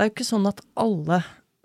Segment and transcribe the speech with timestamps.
[0.00, 1.18] Det er jo ikke sånn at alle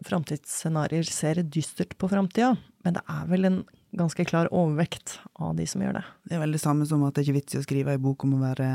[0.03, 2.49] framtidsscenarioer ser dystert på framtida,
[2.83, 3.61] men det er vel en
[3.95, 6.01] ganske klar overvekt av de som gjør det.
[6.27, 8.01] Det er vel det samme som at det ikke er vits i å skrive ei
[8.03, 8.67] bok om å være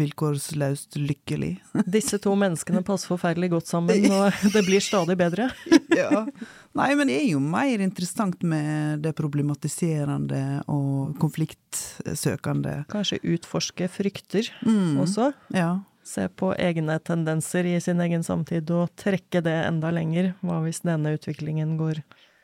[0.00, 1.52] vilkårsløst lykkelig.
[1.98, 5.50] Disse to menneskene passer forferdelig godt sammen, og det blir stadig bedre.
[6.00, 6.24] ja.
[6.72, 12.86] Nei, men det er jo mer interessant med det problematiserende og konfliktsøkende.
[12.88, 14.96] Kanskje utforske frykter Mm.
[15.04, 15.34] også.
[15.52, 15.74] Ja.
[16.04, 20.34] Se på egne tendenser i sin egen samtid og trekke det enda lenger.
[20.44, 22.02] Hva hvis denne utviklingen går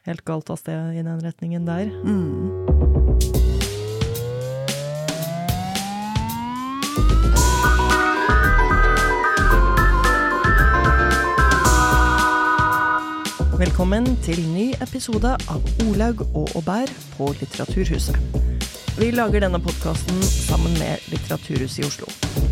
[0.09, 1.93] helt galt av sted i den retningen der?
[2.01, 2.49] Mm.
[13.61, 18.17] Velkommen til ny episode av Olaug og Aubert på Litteraturhuset.
[18.99, 22.07] Vi lager denne podkasten sammen med Litteraturhuset i Oslo.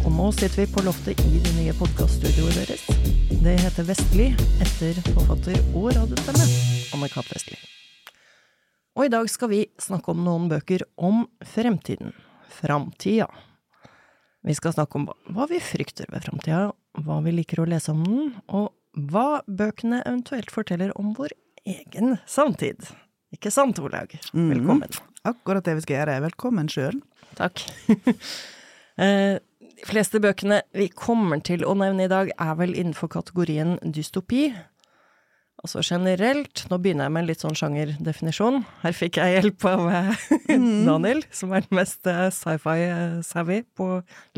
[0.06, 2.84] Og nå sitter vi på loftet i det nye podkaststudioet deres.
[3.42, 4.28] Det heter Vestli,
[4.62, 6.46] etter forfatter og radiostemme
[6.96, 7.28] Anne-Kat.
[7.34, 7.58] Vestli.
[8.96, 12.14] Og i dag skal vi snakke om noen bøker om fremtiden.
[12.60, 13.28] Framtida.
[14.46, 16.70] Vi skal snakke om hva vi frykter ved framtida,
[17.02, 18.70] hva vi liker å lese om den, og
[19.10, 21.34] hva bøkene eventuelt forteller om vår
[21.68, 22.86] egen samtid.
[23.34, 24.14] Ikke sant, Olaug?
[24.32, 24.86] Velkommen.
[24.86, 25.07] Velkommen.
[25.26, 26.20] Akkurat det vi skal gjøre.
[26.28, 27.00] Velkommen sjøl.
[27.38, 27.64] Takk.
[28.98, 29.36] Eh,
[29.78, 34.48] De fleste bøkene vi kommer til å nevne i dag, er vel innenfor kategorien dystopi.
[35.62, 38.58] Altså generelt, nå begynner jeg med en litt sånn sjangerdefinisjon.
[38.82, 40.26] Her fikk jeg hjelp av eh,
[40.88, 43.88] Daniel, som er den mest eh, sci-fi-savvy på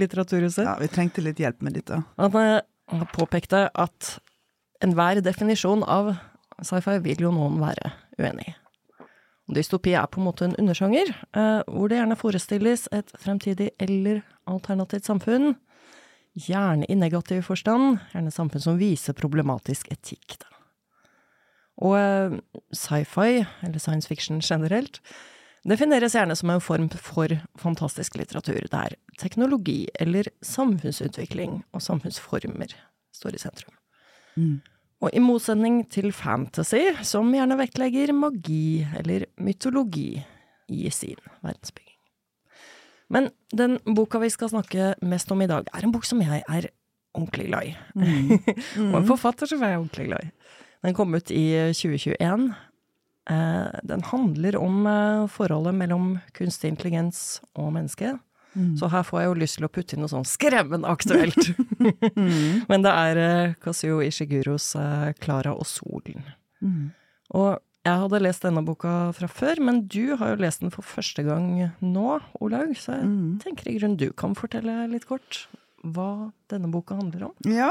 [0.01, 0.67] Litteraturhuset.
[0.69, 2.03] Ja, vi trengte litt hjelp med dette.
[2.21, 4.19] Han påpekte at
[4.85, 6.19] enhver definisjon av
[6.61, 8.59] sci-fi vil jo noen være uenig i.
[9.55, 14.23] Dystopi er på en måte en undersjanger, eh, hvor det gjerne forestilles et fremtidig eller
[14.51, 15.57] alternativt samfunn.
[16.39, 20.39] Gjerne i negativ forstand, gjerne samfunn som viser problematisk etikk.
[20.45, 20.51] Da.
[21.81, 22.39] Og eh,
[22.77, 25.01] sci-fi, eller science fiction generelt,
[25.69, 32.77] defineres gjerne som en form for fantastisk litteratur, der teknologi eller samfunnsutvikling og samfunnsformer
[33.17, 33.75] står i sentrum.
[34.37, 34.61] Mm.
[35.01, 40.19] Og i motsetning til fantasy, som gjerne vektlegger magi eller mytologi
[40.71, 41.97] i sin verdensbygging.
[43.11, 46.45] Men den boka vi skal snakke mest om i dag, er en bok som jeg
[46.45, 46.69] er
[47.17, 47.73] ordentlig glad i.
[48.91, 50.35] og en forfatter som jeg er ordentlig glad i.
[50.87, 52.51] Den kom ut i 2021.
[53.31, 58.15] Eh, Den handler om eh, forholdet mellom kunstig intelligens og menneske.
[58.57, 58.77] Mm.
[58.81, 61.51] Så her får jeg jo lyst til å putte inn noe sånn skremmende aktuelt.
[62.71, 66.25] Men det er Kazuo Ishiguros eh, 'Klara og solen'.
[66.61, 66.91] Mm.
[67.39, 70.85] Og jeg hadde lest denne boka fra før, men du har jo lest den for
[70.85, 71.47] første gang
[71.81, 72.75] nå, Olaug.
[72.77, 73.39] Så jeg Mm.
[73.41, 75.47] tenker i grunnen du kan fortelle litt kort
[75.83, 77.33] hva denne boka handler om.
[77.49, 77.71] Ja,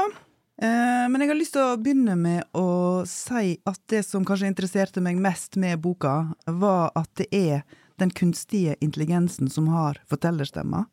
[0.58, 4.48] eh, men jeg har lyst til å begynne med å si at det som kanskje
[4.50, 7.62] interesserte meg mest med boka, var at det er
[8.00, 10.84] den kunstige intelligensen som har fortellerstemma.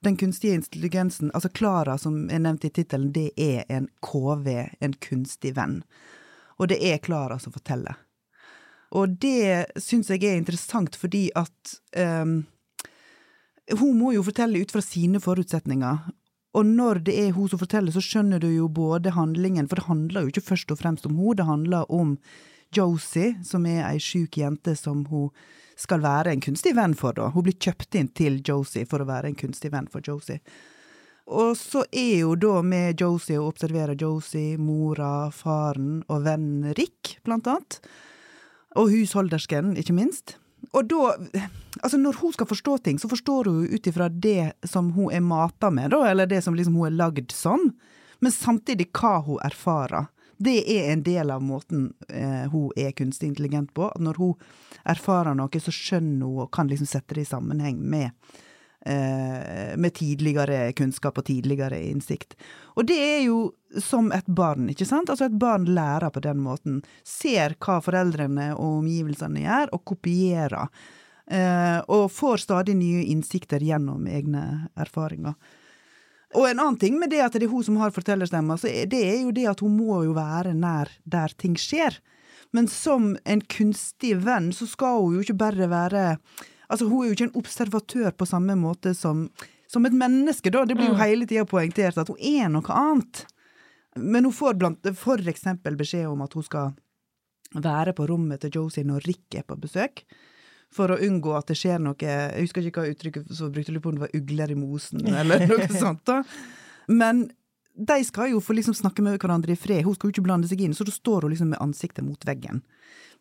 [0.00, 4.48] Den kunstige intelligensen, altså Klara som er nevnt i tittelen, det er en KV,
[4.80, 5.82] en kunstig venn.
[6.56, 7.98] Og det er Klara som forteller.
[8.96, 11.76] Og det syns jeg er interessant fordi at
[12.24, 12.40] um,
[13.78, 16.08] hun må jo fortelle ut fra sine forutsetninger.
[16.58, 19.86] Og når det er hun som forteller, så skjønner du jo både handlingen, for det
[19.86, 22.16] handler jo ikke først og fremst om hun, det handler om
[22.74, 25.30] Josie, som er ei sjuk jente som hun
[25.80, 27.30] skal være en kunstig venn for, da.
[27.32, 30.40] Hun blir kjøpt inn til Josie for å være en kunstig venn for Josie.
[31.30, 37.16] Og så er hun da med Josie og observerer Josie, mora, faren og vennen Rick,
[37.26, 37.78] blant annet.
[38.78, 40.36] Og husholdersken, ikke minst.
[40.76, 41.16] Og da
[41.80, 45.22] Altså, når hun skal forstå ting, så forstår hun ut ifra det som hun er
[45.22, 47.62] mata med, da, eller det som liksom hun er lagd som,
[48.20, 50.10] men samtidig hva hun erfarer.
[50.40, 53.90] Det er en del av måten eh, hun er kunstig intelligent på.
[54.00, 54.38] Når hun
[54.88, 58.08] erfarer noe, så skjønner hun og kan liksom sette det i sammenheng med
[58.86, 62.38] eh, med tidligere kunnskap og tidligere innsikt.
[62.80, 63.50] Og det er jo
[63.84, 65.12] som et barn, ikke sant?
[65.12, 66.80] Altså et barn lærer på den måten.
[67.04, 70.72] Ser hva foreldrene og omgivelsene gjør, og kopierer.
[71.30, 75.36] Eh, og får stadig nye innsikter gjennom egne erfaringer.
[76.38, 78.86] Og en annen ting med det at det er hun som har fortellerstemma, så er
[78.90, 81.98] det er jo det at hun må jo være nær der ting skjer.
[82.54, 86.06] Men som en kunstig venn, så skal hun jo ikke bare være
[86.70, 89.24] Altså, hun er jo ikke en observatør på samme måte som,
[89.66, 90.60] som et menneske, da.
[90.62, 93.24] Det blir jo hele tida poengtert at hun er noe annet.
[93.98, 96.70] Men hun får blant, for eksempel beskjed om at hun skal
[97.58, 100.04] være på rommet til Josie når Rick er på besøk.
[100.74, 103.82] For å unngå at det skjer noe Jeg husker ikke hva uttrykket som brukte, lurer
[103.82, 106.04] på om det var ugler i mosen, eller noe sånt.
[106.06, 106.20] da.
[106.86, 107.24] Men
[107.74, 110.50] de skal jo få liksom snakke med hverandre i fred, hun skal jo ikke blande
[110.50, 112.62] seg inn, så da står hun liksom med ansiktet mot veggen.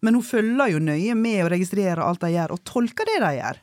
[0.06, 3.32] Men hun følger jo nøye med og registrerer alt de gjør, og tolker det de
[3.40, 3.62] gjør.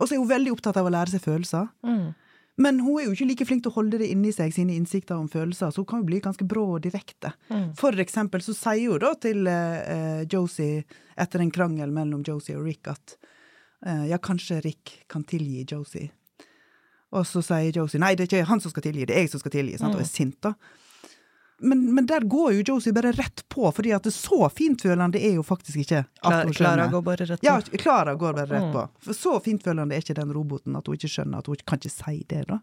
[0.00, 1.66] Og så er hun veldig opptatt av å lære seg følelser.
[1.86, 2.10] Mm.
[2.56, 5.16] Men hun er jo ikke like flink til å holde det inni seg, sine innsikter
[5.16, 7.32] om følelser, så hun kan jo bli ganske brå og direkte.
[7.48, 7.70] Mm.
[7.78, 10.84] For eksempel så sier hun da til eh, Josie,
[11.20, 13.16] etter en krangel mellom Josie og Rick, at
[13.86, 16.10] eh, ja, kanskje Rick kan tilgi Josie.
[17.16, 19.32] Og så sier Josie nei, det er ikke han som skal tilgi, det er jeg
[19.32, 19.96] som skal tilgi, sant?
[19.96, 20.54] og er sint, da.
[21.62, 25.34] Men, men der går jo Josie bare rett på, fordi at det så fintfølende er
[25.36, 26.04] jo faktisk ikke
[26.56, 27.46] Klara går bare rett på.
[27.46, 28.86] Ja, Klara går bare rett på.
[29.04, 31.92] For så fintfølende er ikke den roboten at hun ikke skjønner at hun kan ikke
[31.92, 32.60] si det, da.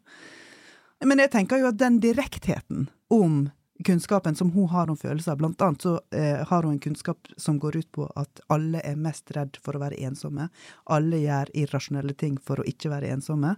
[1.05, 3.45] Men jeg tenker jo at den direktheten om
[3.85, 7.59] kunnskapen som hun har om følelser, blant annet så eh, har hun en kunnskap som
[7.59, 10.49] går ut på at alle er mest redd for å være ensomme.
[10.89, 13.53] Alle gjør irrasjonelle ting for å ikke være ensomme.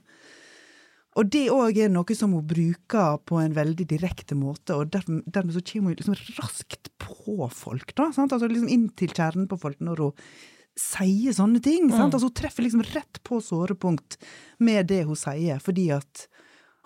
[1.18, 5.26] Og det òg er noe som hun bruker på en veldig direkte måte, og dermed,
[5.26, 8.12] dermed så kommer hun liksom raskt på folk, da.
[8.16, 8.36] Sant?
[8.36, 10.30] Altså liksom inn til kjernen på folk når hun
[10.80, 11.90] sier sånne ting.
[11.92, 12.14] Sant?
[12.14, 14.20] Altså Hun treffer liksom rett på sårepunkt
[14.64, 16.28] med det hun sier, fordi at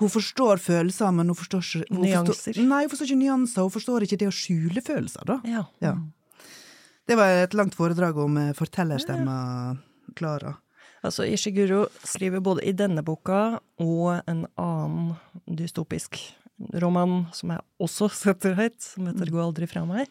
[0.02, 2.34] hun forstår følelser, men hun forstår ikke Nyanser.
[2.34, 3.68] Forstår, nei, hun forstår ikke nyanser.
[3.68, 5.38] Hun forstår ikke det å skjule følelser, da.
[5.46, 5.68] Ja.
[5.84, 5.94] Ja.
[7.06, 9.36] Det var et langt foredrag om eh, fortellerstemma
[10.18, 10.56] Klara.
[11.04, 15.16] Altså, Ishiguro skriver både i denne boka og en annen
[15.48, 16.20] dystopisk
[16.80, 20.08] roman som jeg også setter høyt, som heter Gå aldri fra meg.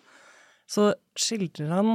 [0.68, 1.94] Så skildrer han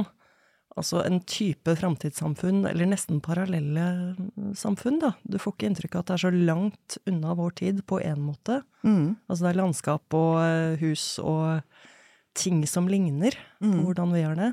[0.78, 4.14] altså en type framtidssamfunn, eller nesten parallelle
[4.54, 5.12] samfunn, da.
[5.26, 8.20] Du får ikke inntrykk av at det er så langt unna vår tid på én
[8.22, 8.60] måte.
[8.86, 9.16] Mm.
[9.26, 11.64] Altså det er landskap og eh, hus og
[12.38, 13.80] ting som ligner på Mm.
[13.82, 14.52] hvordan vi gjør det.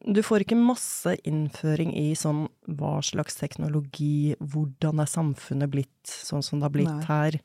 [0.00, 2.46] Du får ikke masse innføring i sånn
[2.78, 7.08] hva slags teknologi, hvordan er samfunnet blitt sånn som det har blitt Nei.
[7.08, 7.40] her.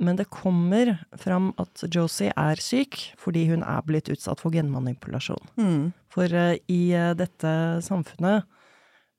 [0.00, 5.52] Men det kommer fram at Josie er syk fordi hun er blitt utsatt for genmanipulasjon.
[5.60, 5.92] Mm.
[6.12, 7.52] For uh, i uh, dette
[7.84, 8.48] samfunnet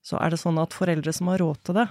[0.05, 1.87] så er det sånn at foreldre som har råd til det,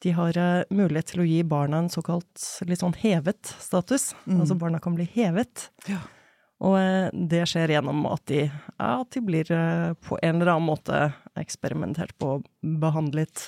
[0.00, 4.12] de har uh, mulighet til å gi barna en såkalt litt sånn hevet status.
[4.24, 4.40] Mm.
[4.42, 5.68] Altså barna kan bli hevet.
[5.90, 6.00] Ja.
[6.60, 10.54] Og eh, det skjer gjennom at de, ja, at de blir eh, på en eller
[10.54, 11.00] annen måte
[11.40, 12.46] eksperimentert på og
[12.82, 13.46] behandlet.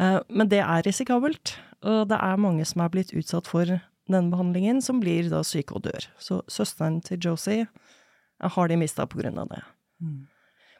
[0.00, 3.68] Eh, Men det er risikabelt, og det er mange som er blitt utsatt for
[4.10, 6.08] denne behandlingen, som blir da syke og dør.
[6.18, 7.68] Så søsteren til Josie
[8.40, 9.60] har de mista på grunn av det.
[10.00, 10.24] Mm.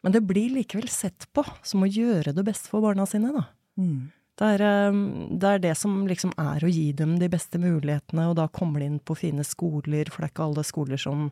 [0.01, 3.45] Men det blir likevel sett på som å gjøre det beste for barna sine, da.
[3.77, 4.09] Mm.
[4.41, 4.99] Det er, eh,
[5.37, 8.81] det er det som liksom er å gi dem de beste mulighetene, og da kommer
[8.81, 11.27] de inn på fine skoler, for det er ikke alle skoler som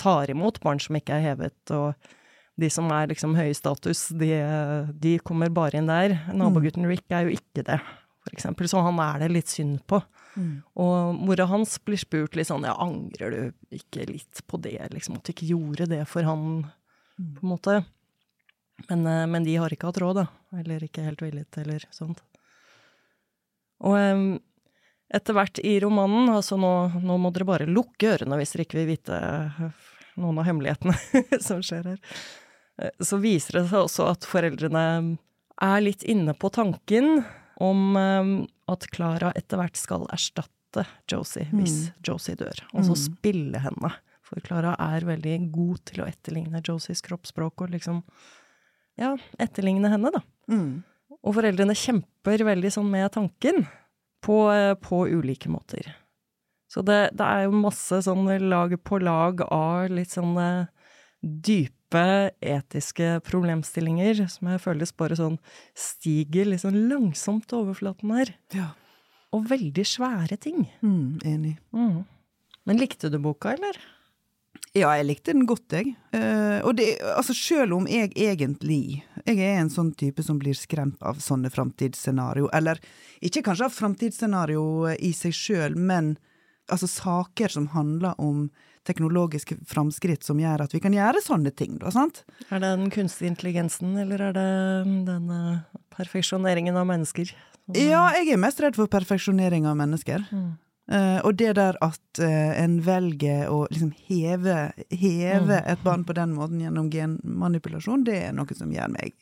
[0.00, 1.92] tar imot barn som ikke er hevet, og
[2.56, 4.30] de som er liksom høy status, de,
[4.96, 6.16] de kommer bare inn der.
[6.32, 7.80] Nabogutten Rick er jo ikke det,
[8.24, 10.00] for eksempel, så han er det litt synd på.
[10.34, 10.62] Mm.
[10.80, 15.18] Og mora hans blir spurt litt sånn, ja, angrer du ikke litt på det, liksom,
[15.18, 16.62] at du ikke gjorde det for han,
[17.18, 17.82] på en måte.
[18.88, 22.22] Men, eh, men de har ikke hatt råd, da, eller ikke helt villet, eller sånt.
[23.80, 24.40] Og
[25.14, 26.70] etter hvert i romanen, altså nå,
[27.02, 29.60] nå må dere bare lukke ørene hvis dere ikke vil vite eh,
[30.16, 32.00] noen av hemmelighetene som skjer her,
[32.74, 34.80] Eh, så viser det seg også at foreldrene
[35.62, 37.20] er litt inne på tanken
[37.62, 42.98] om at Clara etter hvert skal erstatte Josie hvis Josie dør, og så Mm.
[43.04, 43.92] spille henne.
[44.26, 48.02] For Clara er veldig god til å etterligne Josies kroppsspråk og liksom
[48.98, 50.24] ja, etterligne henne, da.
[50.50, 50.82] Mm.
[51.24, 53.64] Og foreldrene kjemper veldig sånn med tanken,
[54.24, 55.94] på, eh, på ulike måter.
[56.68, 60.70] Så det, det er jo masse sånn lag på lag av litt sånn eh,
[61.24, 62.04] dype
[62.42, 65.36] etiske problemstillinger som jeg føles bare sånn
[65.78, 68.32] stiger litt sånn langsomt til overflaten her.
[68.56, 68.72] Ja.
[69.34, 70.66] Og veldig svære ting.
[70.82, 71.20] Mm.
[71.26, 71.54] Enig.
[71.74, 72.02] Mm.
[72.64, 73.78] Men likte du boka, eller?
[74.74, 75.94] Ja, jeg likte den godt, jeg.
[76.16, 80.56] Eh, og det, altså, selv om jeg egentlig Jeg er en sånn type som blir
[80.58, 82.50] skremt av sånne framtidsscenario.
[82.52, 82.80] Eller
[83.24, 84.64] ikke kanskje av framtidsscenario
[84.98, 86.14] i seg sjøl, men
[86.72, 88.48] altså saker som handler om
[88.84, 92.20] teknologiske framskritt som gjør at vi kan gjøre sånne ting, da, sant?
[92.50, 94.48] Er det den kunstige intelligensen, eller er det
[95.08, 97.32] den eh, perfeksjoneringen av mennesker?
[97.72, 100.26] Ja, jeg er mest redd for perfeksjonering av mennesker.
[100.28, 100.50] Mm.
[100.92, 105.70] Eh, og det der at uh, en velger å liksom heve, heve Mm.
[105.72, 109.14] et barn på den måten gjennom genmanipulasjon, det er noe som gjør meg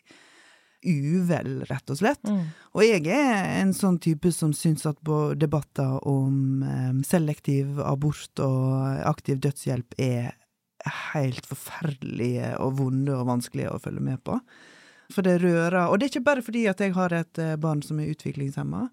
[0.82, 2.24] uvel, rett og slett.
[2.26, 2.50] Mm.
[2.74, 4.98] Og jeg er en sånn type som syns at
[5.38, 10.32] debatter om um, selektiv abort og aktiv dødshjelp er
[11.14, 14.40] helt forferdelige og vonde og vanskelige å følge med på.
[15.12, 18.00] For det rører Og det er ikke bare fordi at jeg har et barn som
[18.00, 18.88] er utviklingshemma,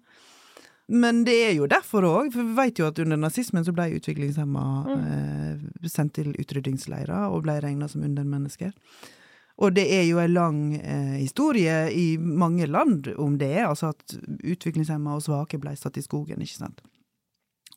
[0.90, 3.92] Men det er jo derfor òg, for vi vet jo at under nazismen så ble
[3.94, 4.64] utviklingshemma
[4.96, 8.72] eh, sendt til utryddingsleirer og ble regna som undermennesker.
[9.60, 14.16] Og det er jo en lang eh, historie i mange land om det, altså at
[14.40, 16.82] utviklingshemma og svake ble satt i skogen, ikke sant.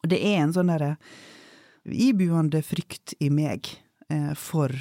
[0.01, 0.95] Og det er en sånn derre
[1.83, 3.69] ibuende frykt i meg
[4.09, 4.73] eh, for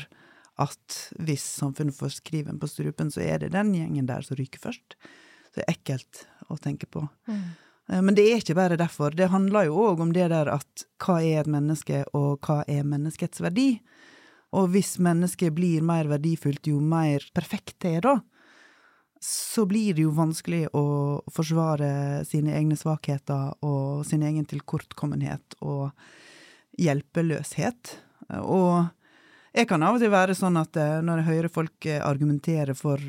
[0.62, 4.62] at hvis samfunnet får skriven på strupen, så er det den gjengen der som ryker
[4.62, 4.96] først.
[5.50, 7.04] Så det er ekkelt å tenke på.
[7.28, 7.44] Mm.
[7.92, 9.14] Eh, Men det er ikke bare derfor.
[9.16, 12.88] Det handler jo òg om det der at hva er et menneske, og hva er
[12.88, 13.76] menneskets verdi?
[14.52, 18.16] Og hvis mennesket blir mer verdifullt, jo mer perfekt det er, da,
[19.22, 25.92] så blir det jo vanskelig å forsvare sine egne svakheter og sin egen tilkortkommenhet og
[26.82, 27.94] hjelpeløshet.
[28.42, 28.90] Og
[29.54, 32.76] jeg kan av og til være sånn at eh, når jeg hører folk eh, argumentere
[32.76, 33.00] for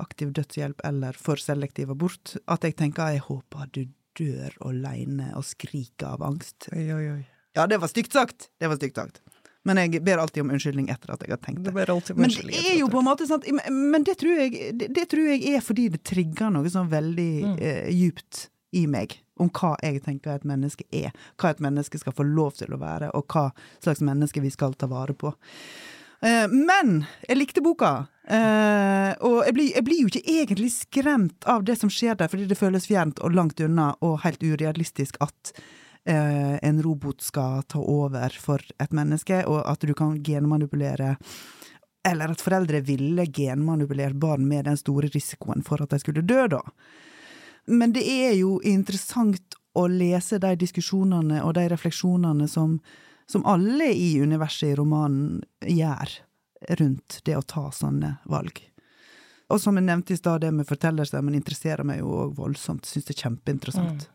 [0.00, 3.84] aktiv dødshjelp eller for selektiv abort, at jeg tenker jeg håper du
[4.18, 6.68] dør aleine og skriker av angst.
[6.72, 7.22] Oi, oi, oi.
[7.54, 8.48] Ja, det var stygt sagt!
[8.58, 9.20] Det var stygt sagt.
[9.64, 12.16] Men jeg ber alltid om unnskyldning etter at jeg har tenkt Det det.
[12.20, 15.24] Men det er jo på en måte sant Men det tror jeg, det, det tror
[15.30, 17.54] jeg er fordi det trigger noe sånn veldig Mm.
[17.62, 19.14] eh, djupt i meg.
[19.40, 21.14] Om hva jeg tenker et menneske er.
[21.40, 23.48] Hva et menneske skal få lov til å være, og hva
[23.82, 25.32] slags menneske vi skal ta vare på.
[26.24, 31.48] Eh, men jeg likte boka, eh, og jeg blir, jeg blir jo ikke egentlig skremt
[31.50, 35.20] av det som skjer der, fordi det føles fjernt og langt unna og helt urealistisk
[35.24, 35.52] at
[36.08, 41.16] eh, en robot skal ta over for et menneske, og at du kan genmanipulere
[42.04, 46.42] eller at foreldre ville genmanipulert barn med den store risikoen for at de skulle dø,
[46.52, 46.60] da.
[47.72, 52.76] Men det er jo interessant å lese de diskusjonene og de refleksjonene som,
[53.26, 56.14] som alle i universet i romanen gjør
[56.80, 58.60] rundt det å ta sånne valg.
[59.52, 62.86] Og som jeg nevnte i stad, det med fortellerstemmen interesserer meg jo voldsomt.
[62.88, 64.08] Syns det er kjempeinteressant.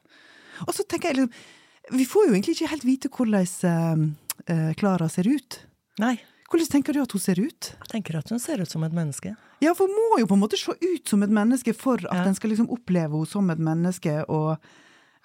[0.66, 3.46] Og så tenker jeg liksom Vi får jo egentlig ikke helt vite hvordan
[4.46, 5.56] eh, uh, ser ut.
[5.98, 7.70] Nei, Hvordan tenker du at hun ser ut?
[7.78, 9.36] jeg tenker at hun ser ut som et menneske.
[9.62, 12.24] Ja, for hun må jo på en måte se ut som et menneske for at
[12.24, 12.26] Ja.
[12.26, 14.58] en skal liksom oppleve henne som et menneske, og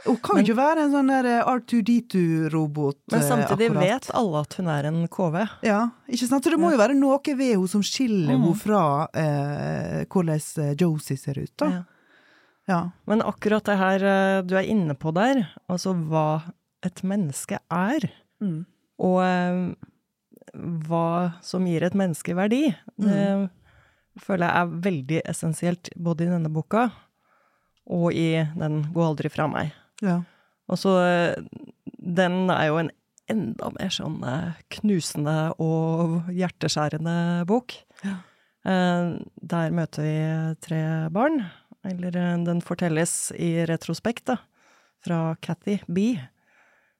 [0.05, 2.99] hun kan jo ikke være en sånn der R2D2-robot.
[3.15, 3.85] Men samtidig akkurat.
[3.87, 5.39] vet alle at hun er en KV.
[5.65, 6.45] Ja, ikke sant?
[6.45, 8.43] Så det må jo være noe ved henne som skiller mm.
[8.43, 8.83] henne fra
[9.17, 11.71] eh, hvordan eh, Josie ser ut, da.
[11.71, 11.83] Ja.
[12.69, 12.81] Ja.
[13.09, 16.43] Men akkurat det her eh, du er inne på der, altså hva
[16.85, 18.11] et menneske er,
[18.43, 18.65] Mm.
[18.99, 19.59] og eh,
[20.85, 21.07] hva
[21.41, 22.67] som gir et menneske verdi,
[23.01, 23.49] det
[24.21, 26.89] føler jeg er veldig essensielt både i denne boka
[27.91, 29.73] og i den Gå aldri fra meg.
[30.05, 30.19] Ja.
[30.73, 31.35] Og så eh,
[32.01, 32.91] Den er jo en
[33.29, 37.75] enda mer sånn eh, knusende og hjerteskjærende bok.
[38.05, 38.19] Ja.
[38.65, 40.15] Eh, Der møter vi
[40.65, 40.81] tre
[41.13, 41.45] barn.
[41.85, 44.39] Eller den fortelles i retrospekt, da,
[45.05, 46.15] fra Cathy B,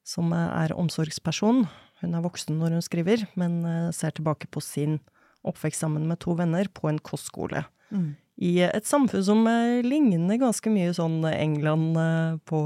[0.05, 1.63] som er omsorgsperson.
[2.03, 3.63] Hun er voksen når hun skriver, men
[3.97, 4.99] ser tilbake på sin
[5.45, 8.17] oppvekst sammen med to venner på en kostskole Mm.
[8.41, 9.45] i et samfunn som
[9.85, 11.95] ligner ganske mye sånn England
[12.49, 12.61] på,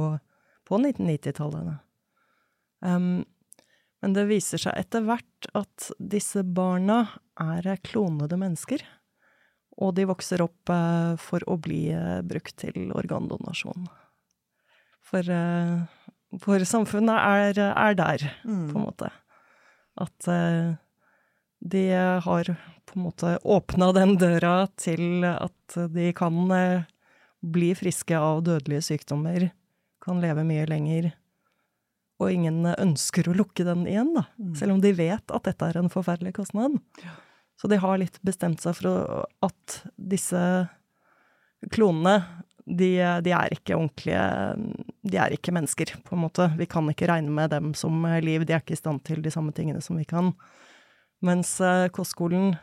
[0.68, 1.78] på 1990-tallet.
[2.84, 3.24] Um,
[4.02, 7.00] men det viser seg etter hvert at disse barna
[7.40, 8.84] er klonede mennesker.
[9.78, 13.88] Og de vokser opp uh, for å bli uh, brukt til organdonasjon.
[15.08, 15.86] For, uh,
[16.42, 18.68] for samfunnet er, er der, Mm.
[18.70, 19.10] på en måte.
[19.98, 20.28] At
[21.58, 21.80] de
[22.22, 22.50] har
[22.86, 26.36] på en måte åpna den døra til at de kan
[27.42, 29.48] bli friske av dødelige sykdommer,
[30.08, 31.12] kan leve mye lenger,
[32.18, 34.24] og ingen ønsker å lukke den igjen, da.
[34.40, 34.54] Mm.
[34.58, 36.80] Selv om de vet at dette er en forferdelig kostnad.
[37.60, 40.42] Så de har litt bestemt seg for at disse
[41.74, 42.20] klonene,
[42.68, 42.90] de,
[43.24, 44.24] de er ikke ordentlige
[45.08, 46.50] De er ikke mennesker, på en måte.
[46.58, 48.44] Vi kan ikke regne med dem som liv.
[48.44, 50.34] De er ikke i stand til de samme tingene som vi kan.
[51.24, 52.58] Mens eh, kostskolen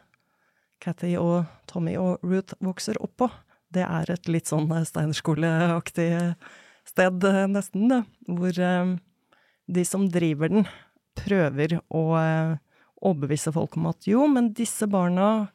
[0.84, 3.32] Cathy og Tommy og Ruth vokser opp på,
[3.74, 6.12] det er et litt sånn eh, steinerskoleaktig
[6.90, 8.96] sted, eh, nesten, da, hvor eh,
[9.68, 10.68] de som driver den,
[11.16, 12.56] prøver å eh,
[13.06, 15.50] overbevise folk om at jo, men disse barna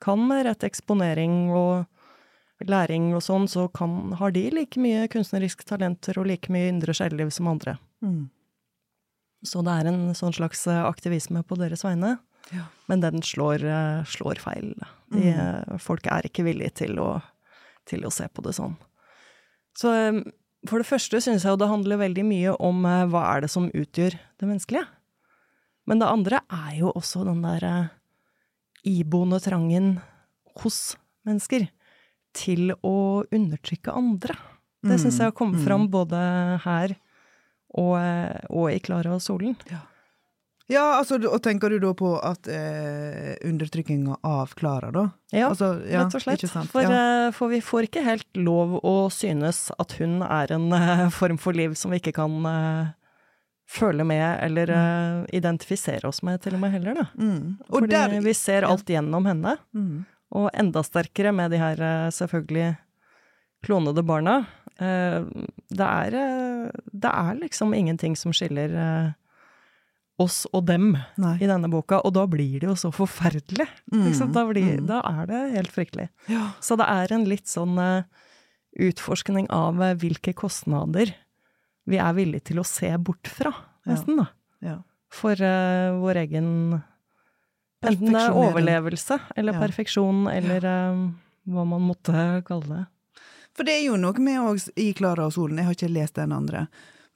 [0.00, 1.84] kan med rett eksponering og
[2.68, 6.94] læring og sånn, så kan, har de like mye kunstneriske talenter og like mye indre
[6.96, 7.76] sjelleliv som andre.
[8.04, 8.28] Mm.
[9.44, 12.18] Så det er en sånn slags aktivisme på deres vegne.
[12.52, 12.66] Ja.
[12.92, 13.64] Men den slår,
[14.08, 14.74] slår feil.
[15.12, 15.80] De, mm.
[15.80, 17.14] Folk er ikke villige til å,
[17.88, 18.76] til å se på det sånn.
[19.76, 19.94] Så
[20.68, 23.50] for det første syns jeg jo det handler veldig mye om eh, hva er det
[23.52, 24.86] som utgjør det menneskelige.
[25.88, 27.92] Men det andre er jo også den der eh,
[28.90, 29.94] iboende trangen
[30.60, 31.68] hos mennesker
[32.36, 34.36] til å undertrykke andre.
[34.86, 36.18] Det syns jeg har kommet Mm, fram både
[36.64, 36.94] her
[37.76, 39.56] og, eh, og i Klara og solen.
[39.68, 39.82] Ja,
[40.78, 45.02] altså, og tenker du da på at eh, undertrykkinga av Klara, da?
[45.34, 46.44] Ja, altså, ja, rett og slett.
[46.70, 47.00] For, ja.
[47.26, 51.40] eh, for vi får ikke helt lov å synes at hun er en eh, form
[51.42, 52.92] for liv som vi ikke kan eh,
[53.70, 57.08] føle med, eller eh, identifisere oss med, til og med heller, da.
[57.18, 57.42] mm.
[57.66, 59.58] Og Fordi der vi ser alt gjennom henne.
[59.74, 60.00] mm.
[60.38, 62.76] Og enda sterkere med de her eh, selvfølgelig
[63.66, 64.44] klonede barna.
[64.80, 66.14] Det er,
[66.72, 68.72] det er liksom ingenting som skiller
[70.20, 71.36] oss og dem Nei.
[71.40, 73.66] i denne boka, og da blir det jo så forferdelig.
[73.92, 74.88] Mm, da, blir, mm.
[74.90, 76.10] da er det helt fryktelig.
[76.30, 76.50] Ja.
[76.64, 78.04] Så det er en litt sånn uh,
[78.80, 81.14] utforskning av uh, hvilke kostnader
[81.90, 83.52] vi er villige til å se bort fra,
[83.88, 84.28] nesten, da.
[84.62, 84.76] Ja.
[85.10, 86.48] For uh, vår egen
[87.80, 89.60] Enten det er overlevelse eller Ja.
[89.62, 90.66] perfeksjon, eller
[91.48, 92.12] hva man måtte
[92.44, 92.82] kalle det.
[93.56, 96.18] For det er jo noe med òg i Klara og solen, jeg har ikke lest
[96.20, 96.66] den andre,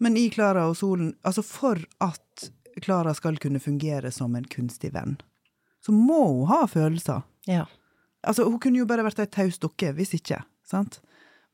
[0.01, 2.49] men i Klara og solen, altså for at
[2.83, 5.17] Klara skal kunne fungere som en kunstig venn,
[5.85, 7.23] så må hun ha følelser.
[7.47, 7.67] Ja.
[8.25, 11.01] Altså, hun kunne jo bare vært ei taus dukke, hvis ikke, sant?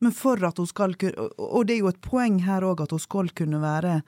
[0.01, 2.93] Men for at hun skal kunne Og det er jo et poeng her òg, at
[2.95, 3.99] hun skal kunne være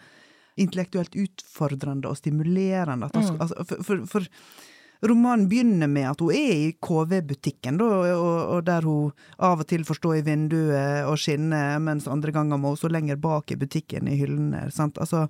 [0.58, 3.10] intellektuelt utfordrende og stimulerende.
[3.12, 8.08] Skal- altså, for, for, for romanen begynner med at hun er i KV-butikken, og,
[8.56, 9.12] og der hun
[9.44, 12.90] av og til får stå i vinduet og skinne, mens andre ganger må hun stå
[12.94, 14.70] lenger bak i butikken i hyllene.
[14.72, 14.98] Sant?
[15.04, 15.28] Altså,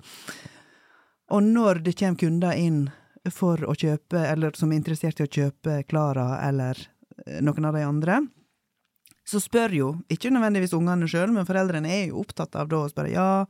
[1.31, 2.83] og når det kommer kunder inn
[3.31, 6.79] for å kjøpe, eller som er interessert i å kjøpe Klara eller
[7.25, 8.19] eh, noen av de andre,
[9.23, 12.89] så spør jo, ikke nødvendigvis ungene sjøl, men foreldrene er jo opptatt av da å
[12.91, 13.45] spørre ja,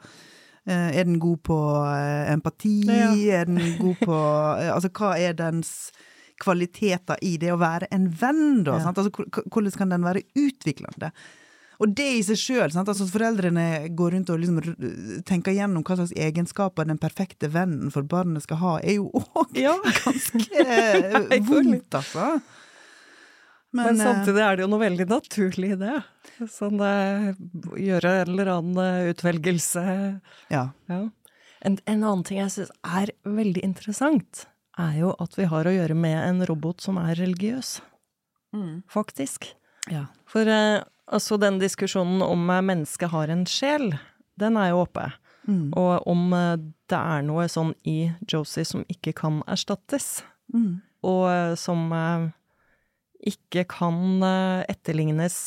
[0.69, 3.09] eh, er den god på eh, empati, Ja.
[3.39, 4.19] er den god på
[4.69, 5.91] Altså hva er dens
[6.43, 8.77] kvaliteter i det å være en venn, da?
[8.81, 8.91] Ja.
[8.93, 9.09] Altså,
[9.49, 11.09] hvordan kan den være utviklende?
[11.81, 16.13] Og det i seg sjøl, altså foreldrene går rundt og liksom tenker gjennom hva slags
[16.13, 19.73] egenskaper den perfekte vennen for barnet skal ha, er jo òg Ja.
[20.03, 20.67] ganske
[21.49, 22.27] vondt, altså.
[23.73, 25.95] Men, Men, samtidig er det jo noe veldig naturlig i det.
[26.53, 26.93] Sånn det,
[27.81, 29.83] gjøre en eller annen eh, utvelgelse.
[30.53, 30.67] ja.
[30.91, 31.01] Ja.
[31.63, 34.45] En, en annen ting jeg syns er veldig interessant,
[34.77, 37.77] er jo at vi har å gjøre med en robot som er religiøs,
[38.91, 39.47] faktisk.
[39.89, 40.05] ja.
[40.29, 43.91] For eh, altså den diskusjonen om eh, mennesket har en sjel,
[44.41, 45.07] den er jo oppe.
[45.47, 45.71] Mm.
[45.77, 46.55] Og om eh,
[46.89, 47.97] det er noe sånn i
[48.29, 50.23] Josie som ikke kan erstattes,
[50.53, 50.81] Mm.
[51.07, 51.87] og eh, som
[53.23, 54.19] ikke kan
[54.67, 55.37] etterlignes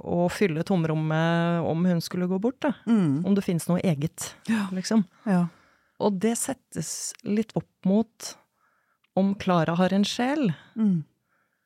[0.00, 2.70] og fylle tomrommet om hun skulle gå bort, da.
[2.88, 3.20] Mm.
[3.28, 4.64] Om det finnes noe eget, Ja.
[4.72, 5.04] liksom.
[5.28, 5.42] ja.
[6.00, 8.30] Og det settes litt opp mot
[9.14, 10.54] om Klara har en sjel.
[10.74, 11.04] Mm.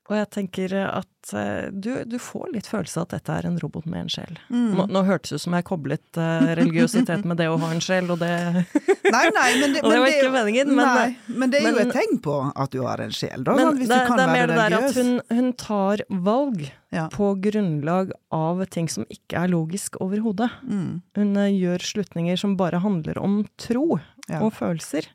[0.08, 3.58] Og jeg tenker at eh, du, du får litt følelse av at dette er en
[3.60, 4.38] robot med en sjel.
[4.48, 4.70] Mm.
[4.78, 7.82] Nå, nå hørtes det ut som jeg koblet uh, religiøsitet med det å ha en
[7.84, 8.30] sjel, og det
[9.14, 11.68] Nei, nei, men det, men det var ikke jo- meningen, men- nei, men det er
[11.68, 13.56] jo men- et tegn på at du har en sjel, da.
[13.60, 13.76] Men?
[13.82, 14.96] Hvis det, du kan det er være mer det der at religiøs.
[15.28, 16.64] hun, hun tar valg
[16.96, 17.04] Ja.
[17.12, 20.48] på grunnlag av ting som ikke er logisk overhodet.
[20.64, 21.02] Mm.
[21.20, 24.40] Hun uh, gjør slutninger som bare handler om tro Ja.
[24.44, 25.06] og følelser.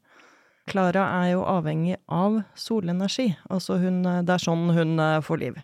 [0.69, 3.33] Klara er jo avhengig av solenergi.
[3.51, 5.57] Altså hun, det er sånn hun eh, får liv.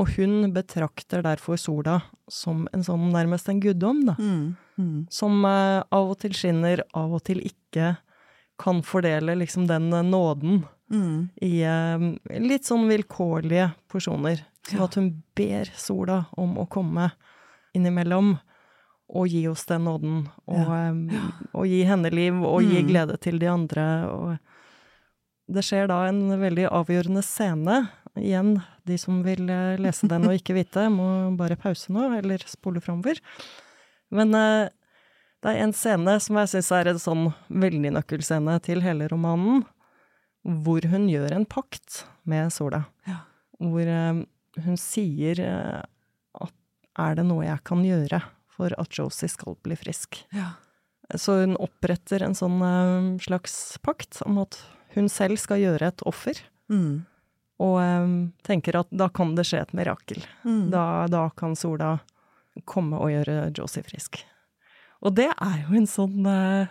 [0.00, 2.00] Og hun betrakter derfor sola
[2.32, 4.14] som en sånn nærmest en guddom, da.
[4.18, 4.56] Mm.
[4.80, 4.96] Mm.
[5.12, 7.92] Som eh, av og til skinner, av og til ikke
[8.58, 11.30] kan fordele liksom den eh, nåden Mm.
[11.40, 11.64] i
[12.44, 14.42] litt sånn vilkårlige porsjoner.
[14.68, 14.84] Som Ja.
[14.84, 17.06] at hun ber sola om å komme
[17.74, 18.34] innimellom
[19.14, 20.16] og gi oss den nåden.
[20.50, 20.70] Og,
[21.14, 21.22] ja.
[21.54, 22.88] og gi henne liv, og gi Mm.
[22.88, 23.84] glede til de andre.
[24.10, 24.38] Og
[25.54, 27.88] det skjer da en veldig avgjørende scene.
[28.18, 32.42] Igjen, de som vil eh, lese den og ikke vite, må bare pause nå, eller
[32.46, 33.18] spole framover.
[34.14, 34.68] Men eh,
[35.42, 39.64] det er en scene som jeg syns er en sånn veldig nøkkelscene til hele romanen,
[40.44, 42.84] hvor hun gjør en pakt med sola.
[43.08, 43.22] Ja.
[43.60, 44.22] Hvor eh,
[44.64, 45.82] hun sier eh,
[46.40, 46.54] at
[47.04, 48.22] er det noe jeg kan gjøre
[48.54, 50.22] for at Josie skal bli frisk?
[50.34, 50.52] Ja.
[51.20, 54.56] Så hun oppretter en sånn eh, slags pakt om at
[54.94, 56.38] hun selv skal gjøre et offer,
[56.70, 57.02] Mm.
[57.60, 58.12] og um,
[58.42, 60.22] tenker at da kan det skje et mirakel.
[60.48, 60.70] Mm.
[60.72, 61.98] Da, da kan sola
[62.64, 64.22] komme og gjøre Josie frisk.
[65.04, 66.70] Og det er jo en sånn uh,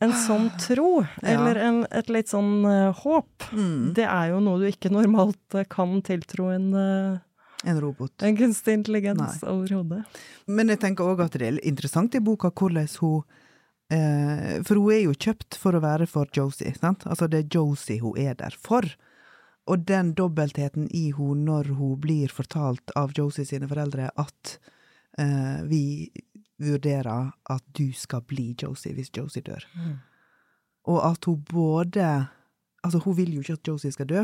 [0.00, 1.34] En sånn tro, Ja.
[1.34, 3.44] eller en, et litt sånn uh, håp.
[3.52, 3.90] Mm.
[3.98, 7.18] Det er jo noe du ikke normalt kan tiltro en, eh,
[7.64, 8.22] En robot.
[8.22, 10.04] en kunstig intelligens overhodet.
[10.46, 13.22] Men jeg tenker òg at det er interessant i boka hvordan hun
[13.92, 17.04] eh, For hun er jo kjøpt for å være for Josie, sant?
[17.06, 18.88] Altså det er Josie hun er der for.
[19.68, 24.56] Og den dobbeltheten i hun når hun blir fortalt av Josie sine foreldre at
[25.20, 25.84] eh, vi
[26.60, 29.64] vurderer at du skal bli Josie hvis Josie dør.
[29.76, 29.96] Mm.
[30.88, 32.10] Og at hun både
[32.80, 34.20] Altså, hun vil jo ikke at Josie skal dø,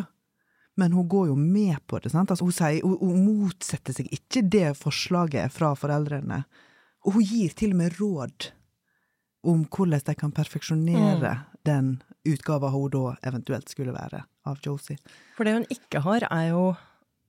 [0.77, 2.12] men hun går jo med på det.
[2.12, 2.31] sant?
[2.31, 6.43] Altså, hun, sier, hun, hun motsetter seg ikke det forslaget fra foreldrene.
[7.07, 8.51] Og hun gir til og med råd
[9.47, 11.33] om hvordan de kan perfeksjonere
[11.67, 14.99] den utgava hun da eventuelt skulle være av Josie.
[15.39, 16.67] For det hun ikke har, er jo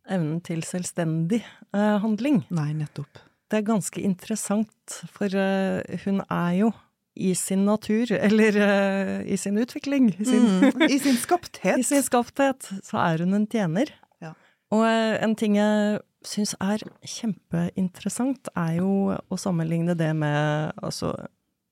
[0.08, 2.44] evnen til selvstendig eh, handling.
[2.54, 3.22] Nei, nettopp.
[3.48, 6.74] Det er ganske interessant, for eh, hun er jo
[7.18, 11.80] i sin natur, eller uh, i sin utvikling, i sin, Mm, I sin skapthet.
[11.80, 13.92] i sin skapthet, så er hun en tjener.
[14.24, 14.34] Ja.
[14.72, 21.14] Og uh, en ting jeg syns er kjempeinteressant, er jo å sammenligne det med altså,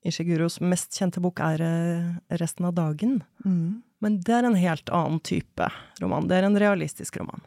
[0.06, 3.20] Ishiguros mest kjente bok er uh, Resten av dagen.
[3.44, 3.82] Mm.
[4.04, 5.70] Men det er en helt annen type
[6.02, 6.28] roman.
[6.28, 7.40] Det er en realistisk roman.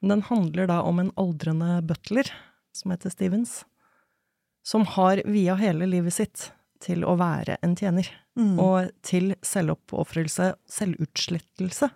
[0.00, 2.28] Men den handler da om en aldrende butler,
[2.76, 3.64] som heter Stevens,
[4.62, 6.50] som har via hele livet sitt
[6.84, 8.08] til å være en tjener.
[8.38, 8.58] Mm.
[8.62, 11.90] Og til selvoppofrelse, selvutslettelse.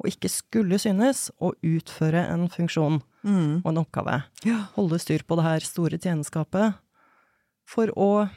[0.00, 3.62] Og ikke skulle synes å utføre en funksjon Mm.
[3.64, 4.18] og en oppgave.
[4.44, 4.66] Ja.
[4.76, 6.76] Holde styr på det her store tjenerskapet
[7.64, 8.28] for å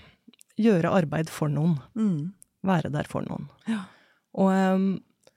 [0.57, 1.77] gjøre arbeid for noen.
[1.97, 2.31] Mm.
[2.67, 3.49] Være der for noen.
[3.67, 3.83] Ja.
[4.37, 4.87] Og um,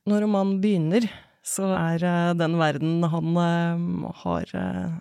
[0.08, 1.08] når man begynner,
[1.42, 5.00] så er uh, den verden han uh, har uh,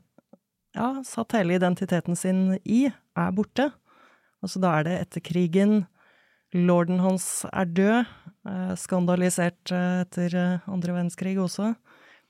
[0.75, 3.69] ja, satt hele identiteten sin i, er borte.
[4.43, 5.85] Altså da er det etter krigen.
[6.55, 8.05] Lorden hans er død.
[8.49, 11.75] eh, skandalisert eh, etter eh, andre verdenskrig også.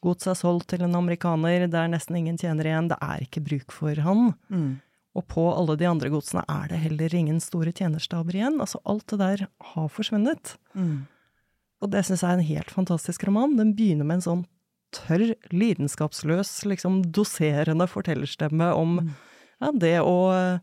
[0.04, 3.44] Gods er solgt til en amerikaner, det er nesten ingen tjener igjen, det er ikke
[3.44, 4.34] bruk for han.
[4.48, 4.80] Mm.
[5.18, 8.60] Og på alle de andre godsene er det heller ingen store tjenerstaber igjen.
[8.64, 10.54] Altså alt det der har forsvunnet.
[10.74, 11.08] Mm.
[11.84, 13.58] Og det syns jeg er en helt fantastisk roman.
[13.60, 14.46] Den begynner med en sånn
[14.96, 19.10] tørr, lidenskapsløs, liksom doserende fortellerstemme om Mm.
[19.62, 20.60] ja, det å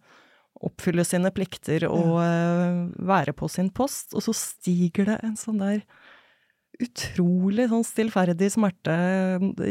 [0.65, 4.15] oppfylle sine plikter og eh, være på sin post.
[4.15, 5.83] Og så stiger det en sånn der
[6.83, 8.95] utrolig sånn stillferdig smerte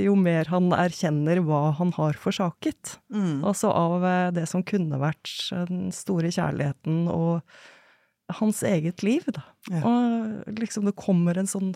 [0.02, 2.96] jo mer han erkjenner hva han har forsaket.
[3.14, 3.44] Mm.
[3.46, 5.30] Altså av eh, det som kunne vært
[5.70, 7.44] den store kjærligheten og
[8.40, 9.44] hans eget liv, da.
[9.70, 9.84] Ja.
[9.86, 11.76] Og liksom det kommer en sånn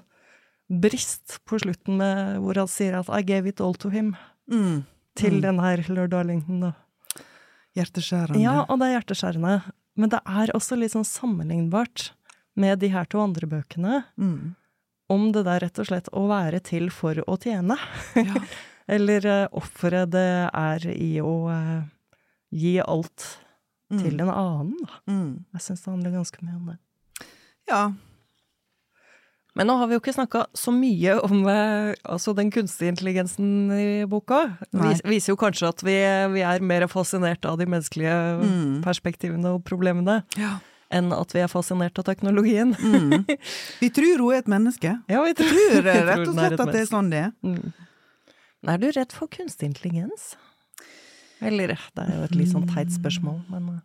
[0.69, 4.15] brist på slutten med, hvor han sier at 'I gave it all to him',
[4.49, 4.85] Mm.
[5.15, 5.41] til Mm.
[5.41, 6.71] den her Lord Darlington, da.
[7.77, 8.39] Hjerteskjærende.
[8.41, 9.53] Ja, og det er hjerteskjærende.
[9.99, 12.12] Men det er også litt sånn sammenlignbart
[12.60, 14.55] med de her to andre bøkene, Mm.
[15.10, 17.77] om det der rett og slett å være til for å tjene.
[18.15, 18.36] Ja.
[18.89, 21.84] Eller uh, offeret det er i å uh,
[22.51, 23.38] gi alt
[23.91, 24.01] Mm.
[24.03, 24.97] til en annen, da.
[25.10, 25.45] Mm.
[25.58, 26.75] Jeg syns det handler ganske mye om det.
[27.71, 27.79] Ja.
[29.59, 33.49] Men nå har vi jo ikke snakka så mye om eh, altså den kunstige intelligensen
[33.75, 34.37] i boka.
[34.71, 34.85] Nei.
[34.93, 35.95] vis, viser jo kanskje at vi,
[36.37, 38.79] vi er mer fascinert av de menneskelige Mm.
[38.85, 40.53] perspektivene og problemene ja.
[40.95, 42.71] enn at vi er fascinert av teknologien.
[42.79, 43.25] Mm.
[43.83, 44.95] Vi tror hun er et menneske.
[45.11, 47.33] Ja, vi tror, Tror vi rett og slett at det er sånn det er.
[47.43, 47.73] Mm.
[48.73, 50.31] Er du redd for kunstig intelligens?
[51.43, 53.83] Eller, det er jo et litt sånn teit spørsmål, men eh,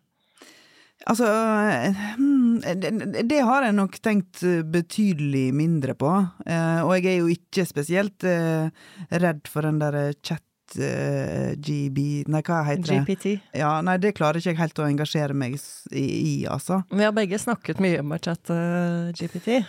[1.03, 1.27] Altså,
[2.17, 2.61] hmm,
[3.27, 6.11] det, har jeg nok tenkt betydelig mindre på.
[6.47, 8.71] Eh, og jeg er jo ikke spesielt eh,
[9.11, 10.41] redd for den derre chat
[10.79, 13.01] eh, GB Nei, hva heter det?
[13.05, 13.35] GPT.
[13.59, 15.59] Ja, nei, det klarer ikke jeg helt å engasjere meg
[15.91, 16.81] i, altså.
[16.89, 19.59] Vi har begge snakket mye om chat eh, GPT,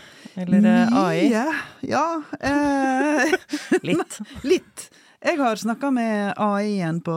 [0.40, 1.26] eller AI.
[1.26, 1.48] Mye,
[1.90, 2.06] Ja.
[2.40, 3.34] Eh,
[3.90, 4.20] Litt.
[4.54, 4.88] Litt.
[5.24, 7.14] Jeg har snakka med AI-en på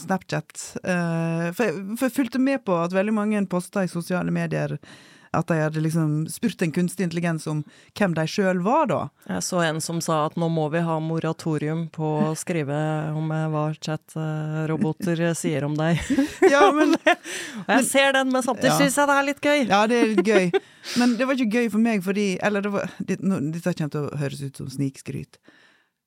[0.00, 0.76] Snapchat.
[0.84, 4.78] eh, for, jeg, fulgte med på at veldig mange posta i sosiale medier
[5.36, 7.58] at de hadde liksom spurt en kunstig intelligens om
[7.98, 9.00] hvem de sjøl var, da.
[9.28, 12.78] Jeg så en som sa at nå må vi ha moratorium på å skrive
[13.12, 16.00] om eh, hva chat-roboter sier om deg.
[16.54, 18.78] Ja, men, Og jeg ser den, men samtidig Ja.
[18.80, 19.60] syns jeg det er litt gøy.
[19.68, 20.60] ja, det er litt gøy.
[21.02, 24.18] Men det var ikke gøy for meg fordi Eller det var, dette kommer til å
[24.20, 25.36] høres ut som snikskryt.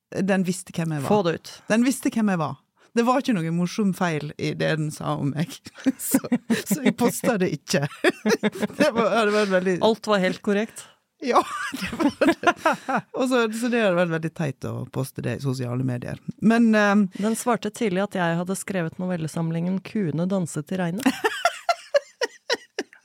[0.09, 1.09] Den visste hvem jeg var.
[1.11, 1.51] Få det ut.
[1.69, 2.57] Den visste hvem jeg var.
[2.97, 5.51] Det var ikke noe morsom feil i det den sa om meg,
[6.09, 6.21] så,
[6.65, 7.85] så jeg posta det ikke.
[8.79, 10.87] Det var, det var veldig Alt var helt korrekt.
[11.21, 11.43] Ja,
[11.75, 13.01] det var det.
[13.11, 16.19] Også, så, så det hadde vært veldig teit å poste det i sosiale medier.
[16.39, 21.19] Men eh, Den svarte tidlig at jeg hadde skrevet novellesamlingen 'Kuene danset i regnet'.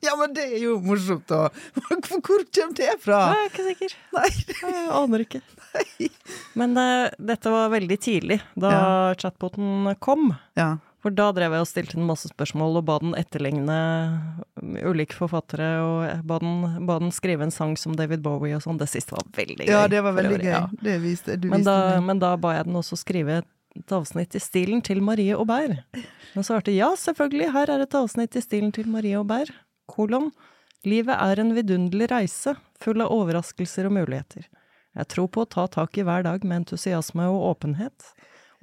[0.04, 1.48] Ja, men det er jo morsomt, da.
[1.74, 3.20] Hvor kommer det fra?
[3.32, 3.94] Jeg er ikke sikker.
[4.16, 4.30] Nei.
[4.62, 5.42] Jeg aner ikke.
[6.60, 10.34] Men eh, dette var veldig tidlig, da chatboten kom.
[10.58, 10.76] Ja.
[11.04, 13.74] For da drev jeg og stilte den masse spørsmål og ba den etterligne
[14.88, 18.78] ulike forfattere, og ba den, ba den skrive en sang som David Bowie og sånn.
[18.80, 19.72] Det siste var veldig gøy.
[19.74, 20.48] ja, det var veldig gøy.
[20.48, 20.62] ja.
[20.80, 21.50] Det viste du.
[21.52, 23.42] Men viste da, men da ba jeg den også skrive
[23.74, 25.84] et avsnitt i stilen til Marie Aubert.
[26.32, 29.52] Hun svarte ja, selvfølgelig, her er et avsnitt i stilen til Marie Aubert.
[29.94, 30.32] Kolon.
[30.84, 34.48] Livet er en vidunderlig reise, full av overraskelser og muligheter.
[34.94, 38.10] Jeg tror på å ta tak i hver dag med entusiasme og åpenhet,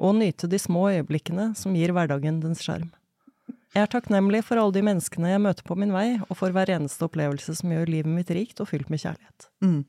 [0.02, 2.92] og nyte de små øyeblikkene som gir hverdagen dens skjerm.
[3.72, 6.72] Jeg er takknemlig for alle de menneskene jeg møter på min vei, og for hver
[6.76, 9.48] eneste opplevelse som gjør livet mitt rikt og fylt med kjærlighet.
[9.64, 9.84] Mm.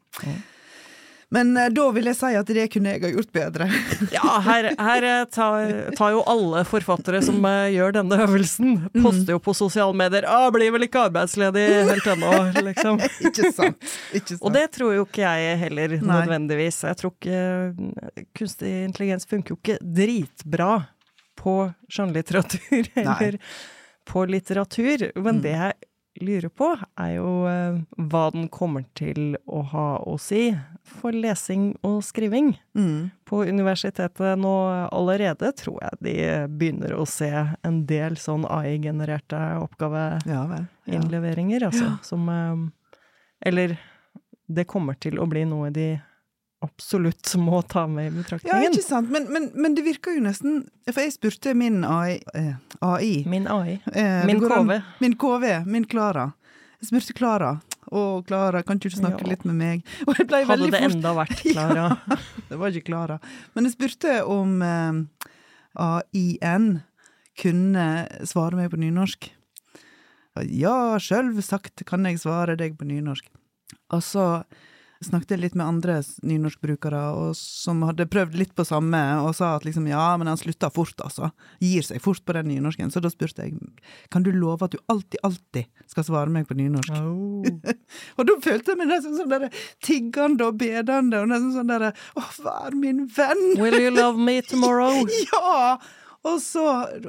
[1.32, 3.68] Men eh, da vil jeg si at det kunne jeg ha gjort bedre.
[4.12, 9.36] Ja, her, her eh, tar, tar jo alle forfattere som eh, gjør denne øvelsen, poster
[9.36, 12.32] jo på sosiale medier 'Å, blir vel ikke arbeidsledig helt ennå',
[12.68, 13.00] liksom.
[13.28, 13.92] Ikke sant.
[14.12, 14.42] Ikke sant.
[14.44, 16.82] Og det tror jo ikke jeg heller, nødvendigvis.
[16.88, 17.40] Jeg tror ikke
[18.36, 20.72] Kunstig intelligens funker jo ikke dritbra
[21.38, 21.54] på
[21.92, 23.38] skjønnlitteratur eller
[24.08, 25.08] på litteratur.
[25.22, 26.66] Men det jeg lurer på,
[27.00, 30.50] er jo eh, hva den kommer til å ha å si
[30.84, 32.52] for lesing og skriving.
[32.76, 33.10] mm.
[33.32, 34.52] På universitetet nå
[34.92, 36.14] allerede tror jeg de
[36.52, 37.30] begynner å se
[37.64, 41.70] en del sånn AI-genererte oppgaveinnleveringer, Ja.
[41.70, 41.70] Ja.
[41.70, 41.98] altså.
[42.04, 42.56] Som eh,
[43.48, 43.78] Eller
[44.48, 45.94] det kommer til å bli noe de
[46.62, 48.62] absolutt må ta med i betraktningen.
[48.62, 49.10] Ja, ikke sant.
[49.10, 53.46] Men, men, men det virker jo nesten For jeg spurte min AI, eh, AI Min
[53.50, 53.80] AI.
[53.92, 54.78] eh, Min an- KV.
[55.02, 55.46] Min KV.
[55.66, 56.28] Min Klara.
[56.80, 57.52] Jeg spurte Klara.
[57.92, 59.30] Å, Klara, kan ikke du snakke Ja.
[59.34, 59.82] litt med meg?
[60.06, 61.88] Hadde det fort enda vært Klara.
[62.48, 63.18] Det var ikke Klara.
[63.54, 65.28] Men jeg spurte om eh,
[65.78, 66.80] AIN
[67.42, 67.86] kunne
[68.28, 69.30] svare meg på nynorsk.
[70.48, 73.26] Ja, sjølvsagt kan jeg svare deg på nynorsk.
[73.92, 74.26] Og så
[75.04, 77.00] snakket litt med andre nynorskbrukere
[77.38, 80.98] som hadde prøvd litt på samme, og sa at liksom ja, men han slutta fort,
[81.04, 81.32] altså.
[81.62, 82.92] Gir seg fort på den nynorsken.
[82.92, 83.58] Så da spurte jeg
[84.12, 86.92] kan du love at du alltid, alltid skal svare meg på nynorsk.
[86.98, 87.46] Oh.
[88.18, 89.48] Og da følte jeg meg nesten sånn der
[89.84, 93.42] tiggende og bedende, og nesten sånn derre Å, vær min venn!
[93.60, 95.02] Will you love me tomorrow?
[95.32, 95.78] Ja!
[96.24, 96.62] Og så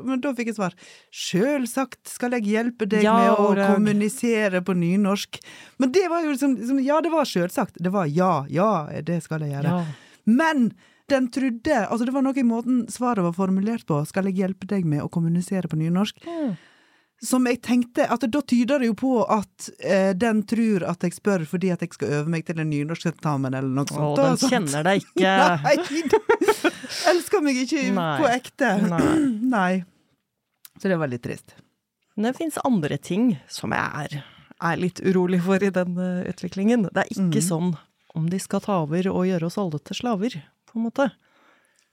[0.04, 0.74] Men da fikk jeg svar.
[1.14, 3.68] Sjølsagt skal jeg hjelpe deg Ja, med å det.
[3.76, 5.38] kommunisere på nynorsk.
[5.82, 7.78] Men det var jo liksom, liksom Ja, det var sjølsagt.
[7.78, 8.72] Det var ja, ja,
[9.06, 9.70] det skal jeg gjøre.
[9.70, 9.86] Ja.
[10.26, 10.72] Men
[11.12, 14.02] den trodde Altså, det var noe i måten svaret var formulert på.
[14.10, 16.24] Skal jeg hjelpe deg med å kommunisere på nynorsk?
[16.26, 16.56] Mm.
[17.24, 21.16] Som jeg tenkte at Da tyder det jo på at eh, den tror at jeg
[21.16, 24.20] spør fordi at jeg skal øve meg til en nynorskeksamen eller noe sånt.
[24.20, 25.36] Å, den kjenner deg ikke.
[25.64, 25.76] Nei!
[27.14, 28.12] Elsker meg ikke Nei.
[28.20, 28.74] på ekte.
[28.90, 29.02] Nei.
[29.56, 29.74] Nei.
[30.82, 31.56] Så det var litt trist.
[32.16, 34.20] Men det fins andre ting som jeg er,
[34.62, 36.90] er litt urolig for i den eh, utviklingen.
[36.92, 37.48] Det er ikke mm.
[37.48, 37.76] sånn
[38.14, 40.38] om de skal ta over og gjøre oss alle til slaver,
[40.70, 41.10] på en måte.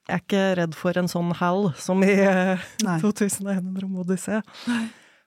[0.09, 4.41] Jeg er ikke redd for en sånn hal som i eh, 2100 om Odyssé.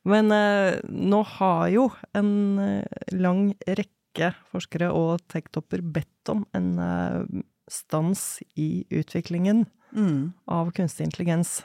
[0.05, 1.85] Men eh, nå har jo
[2.17, 2.83] en eh,
[3.15, 10.33] lang rekke forskere og tektopper bedt om en eh, stans i utviklingen Mm.
[10.49, 11.59] av kunstig intelligens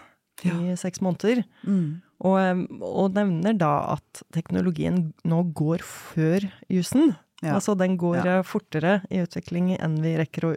[0.45, 0.75] i Ja.
[0.77, 1.39] seks måneder.
[1.65, 2.03] Mm.
[2.21, 7.15] Og, og nevner da at teknologien nå går før jussen.
[7.41, 7.55] Ja.
[7.57, 8.37] Altså den går Ja.
[8.37, 10.53] eh, fortere i utvikling enn vi rekker å,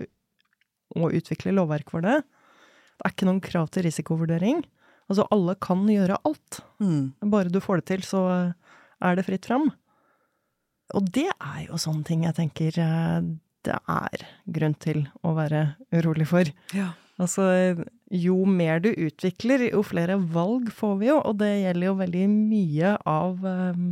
[0.99, 2.17] å utvikle lovverk for det.
[2.99, 4.65] Det er ikke noen krav til risikovurdering.
[5.11, 6.61] Altså alle kan gjøre alt.
[6.79, 7.13] Mm.
[7.33, 9.69] Bare du får det til, så eh, er det fritt fram.
[10.95, 13.31] Og det er jo sånne ting jeg tenker eh,
[13.67, 16.51] det er grunn til å være urolig for.
[16.75, 16.93] Ja.
[17.21, 17.43] Altså,
[18.09, 22.23] jo mer du utvikler, jo flere valg får vi jo, og det gjelder jo veldig
[22.31, 23.83] mye av um,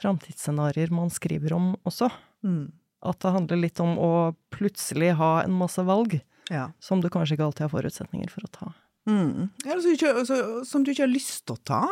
[0.00, 2.10] framtidsscenarioer man skriver om også.
[2.42, 2.72] Mm.
[3.06, 4.10] At det handler litt om å
[4.54, 6.18] plutselig ha en masse valg
[6.50, 6.70] ja.
[6.82, 8.72] som du kanskje ikke alltid har forutsetninger for å ta.
[9.06, 9.50] Mm.
[9.64, 11.82] Ja, altså, ikke, altså, som du ikke har lyst til å ta.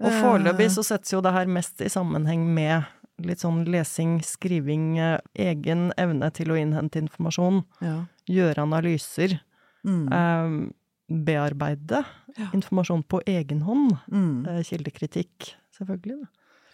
[0.00, 0.20] Og Eh.
[0.22, 2.84] foreløpig så settes jo det her mest i sammenheng med
[3.22, 8.06] litt sånn lesing, skriving, eh, egen evne til å innhente informasjon, Ja.
[8.28, 9.40] gjøre analyser,
[9.84, 10.12] Mm.
[10.12, 10.72] eh,
[11.24, 12.04] bearbeide
[12.36, 12.48] Ja.
[12.52, 13.98] informasjon på egen hånd.
[14.10, 14.46] Mm.
[14.48, 16.20] Eh, Kildekritikk, selvfølgelig.
[16.20, 16.26] Da.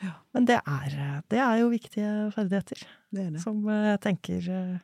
[0.03, 0.12] Ja.
[0.33, 3.40] Men det er, det er jo viktige ferdigheter, Det er det.
[3.42, 4.79] som eh, jeg tenker eh,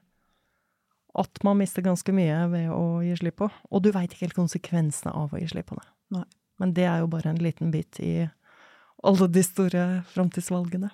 [1.16, 3.48] at man mister ganske mye ved å gi slipp på.
[3.72, 5.88] Og du veit ikke helt konsekvensene av å gi slipp på det.
[6.16, 6.26] Nei.
[6.61, 8.29] Men det er jo bare en liten bit i
[9.05, 10.92] alle de store framtidsvalgene.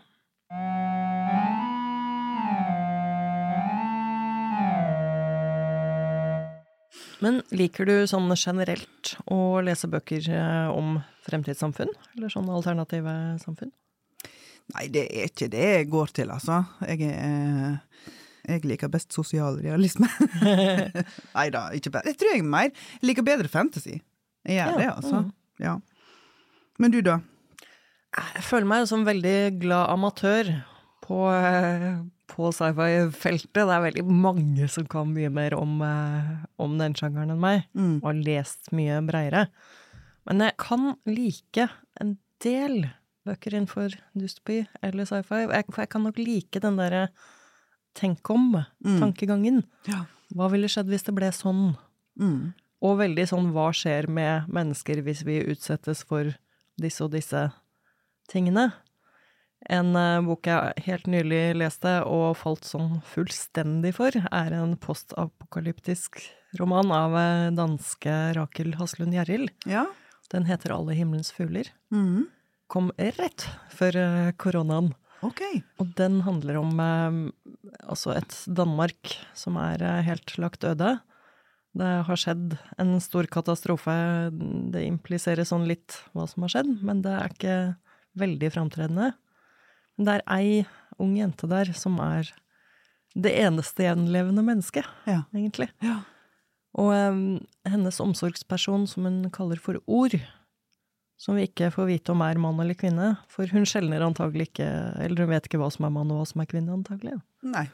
[7.23, 11.93] Men liker du sånn generelt å lese bøker eh, om fremtidssamfunn?
[12.17, 13.13] Eller sånne alternative
[13.45, 13.71] samfunn?
[14.73, 16.65] Nei, det er ikke det jeg går til, altså.
[16.83, 20.09] Jeg er eh, Jeg liker best sosialrealisme.
[21.37, 22.11] Nei da, ikke bedre.
[22.11, 24.01] Jeg tror jeg mer jeg liker bedre fantasy.
[24.47, 25.21] Jeg gjør Ja, det, altså.
[25.23, 25.33] mm.
[25.63, 25.77] Ja.
[26.83, 27.21] Men du, da?
[28.13, 30.51] Jeg føler meg som veldig glad amatør
[31.05, 32.01] på, eh,
[32.33, 33.53] på sci-fi-feltet.
[33.55, 37.65] Det er veldig mange som kan mye mer om, eh, om den sjangeren enn meg,
[37.77, 38.01] Mm.
[38.03, 39.47] og har lest mye breiere.
[40.27, 41.69] Men jeg kan like
[42.01, 42.91] en del
[43.27, 45.47] bøker innenfor dystopi eller sci-fi.
[45.47, 47.09] For jeg kan nok like den derre
[47.99, 49.63] tenk om-tankegangen.
[49.89, 50.05] Ja.
[50.33, 51.75] Hva ville skjedd hvis det ble sånn?
[52.21, 52.53] Mm.
[52.83, 56.33] Og veldig sånn hva skjer med mennesker hvis vi utsettes for
[56.81, 57.49] disse og disse
[58.33, 58.71] tingene?
[59.71, 66.19] En uh, bok jeg helt nylig leste og falt sånn fullstendig for, er en postapokalyptisk
[66.59, 69.53] roman av eh, danske Rakel Haslund Gjerrild.
[69.71, 69.87] Ja.
[70.33, 71.71] Den heter Alle himmelens fugler.
[71.95, 72.27] Mm.
[72.73, 74.93] Kom rett før eh, koronaen.
[75.23, 75.41] Ok.
[75.83, 77.17] Og den handler om eh,
[77.87, 80.97] altså et Danmark som er eh, helt lagt øde.
[81.79, 83.95] Det har skjedd en stor katastrofe.
[84.75, 87.57] Det impliserer sånn litt hva som har skjedd, men det er ikke
[88.21, 89.13] veldig framtredende.
[89.97, 90.67] Men det er ei
[91.01, 92.29] ung jente der som er
[93.17, 95.23] det eneste gjenlevende mennesket, Ja.
[95.37, 95.69] egentlig.
[95.85, 96.01] Ja.
[96.81, 97.17] Og eh,
[97.69, 100.17] hennes omsorgsperson, som hun kaller for Ord,
[101.23, 104.67] som vi ikke får vite om er mann eller kvinne, for hun skjelner antagelig ikke
[105.05, 107.21] Eller hun vet ikke hva som er mann og hva som er kvinne, antagelig.
[107.47, 107.69] Nei.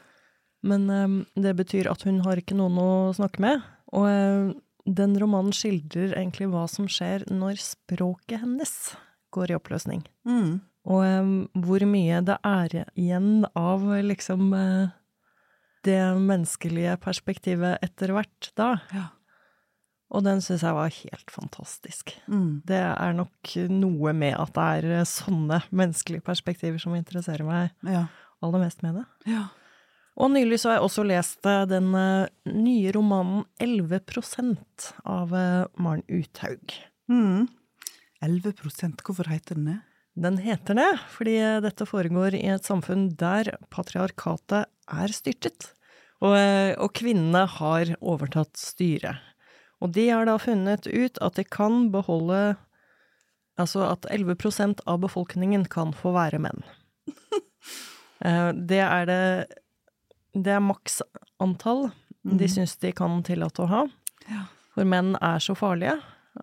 [0.61, 3.63] Men um, det betyr at hun har ikke noen å snakke med.
[3.95, 4.49] Og eh,
[4.85, 8.73] den romanen skildrer egentlig hva som skjer når språket hennes
[9.33, 10.03] går i oppløsning.
[10.27, 10.59] Mm.
[10.89, 11.33] Og um,
[11.65, 14.91] hvor mye det er igjen av liksom uh,
[15.87, 18.75] det menneskelige perspektivet etter hvert da.
[18.93, 19.07] Ja.
[20.09, 22.15] Og den syns jeg var helt fantastisk.
[22.31, 22.61] Mm.
[22.65, 27.75] Det er nok noe med at det er eh, sånne menneskelige perspektiver som interesserer meg
[27.85, 28.07] Ja.
[28.41, 29.05] aller mest med det.
[29.29, 29.43] Ja.
[30.19, 34.01] Og nylig så har jeg også lest eh, den eh, nye romanen 11
[35.05, 35.37] av
[35.77, 36.73] Maren Uthaug.
[37.09, 37.45] Mm.
[38.25, 39.79] 11 Hvorfor heter den det?
[40.19, 45.69] Den heter det fordi dette foregår i et samfunn der patriarkatet er styrtet.
[46.19, 46.35] Og,
[46.81, 49.21] og kvinnene har overtatt styret.
[49.79, 52.57] Og de har da funnet ut at de kan beholde
[53.59, 56.63] Altså at 11% av befolkningen kan få være menn.
[58.19, 59.45] Eh, Det er det
[60.35, 60.97] Det er maks
[61.39, 61.85] antall
[62.23, 63.81] de syns de kan tillate å ha.
[64.75, 65.93] For menn er så farlige.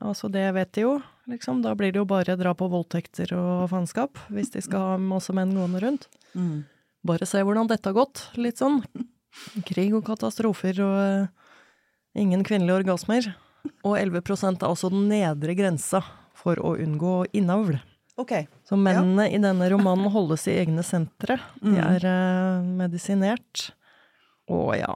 [0.01, 0.95] Altså, det vet de jo,
[1.29, 1.61] liksom.
[1.63, 5.33] Da blir det jo bare drap og voldtekter og faenskap, hvis de skal ha masse
[5.37, 6.09] menn gående rundt.
[6.33, 6.65] Mm.
[7.07, 8.81] Bare se hvordan dette har gått, litt sånn.
[9.69, 11.46] Krig og katastrofer og
[12.17, 13.29] ingen kvinnelige orgasmer.
[13.85, 16.01] Og 11% er også den nedre grensa
[16.39, 17.79] for å unngå innavl.
[18.17, 18.33] Ok.
[18.65, 21.37] Så mennene i denne romanen holdes i egne sentre.
[21.61, 21.97] De Mm.
[21.97, 23.71] er eh, medisinert.
[24.49, 24.95] Og ja,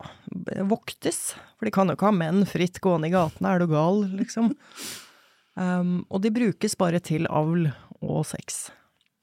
[0.64, 1.35] voktes.
[1.59, 4.52] For de kan jo ikke ha menn fritt gående i gatene, er du gal, liksom.
[5.56, 8.70] Um, og de brukes bare til avl og sex.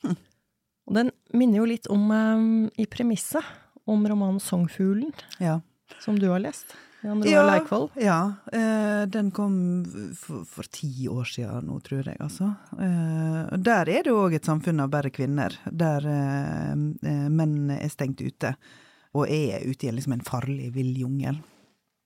[0.04, 3.44] Og den minner jo litt om, um, i premisset,
[3.88, 5.62] om romanen Songfuglen, Ja.
[6.04, 6.76] som du har lest.
[7.04, 7.90] Jan Roar Ja, Leikvoll.
[8.02, 8.20] ja
[8.54, 9.54] eh, den kom
[10.18, 12.50] for, for ti år siden nå, tror jeg, altså.
[12.80, 17.90] Eh, der er det òg et samfunn av bare kvinner, der eh, eh, menn er
[17.94, 18.56] stengt ute.
[19.18, 21.38] Og er ute i liksom en farlig, vill jungel.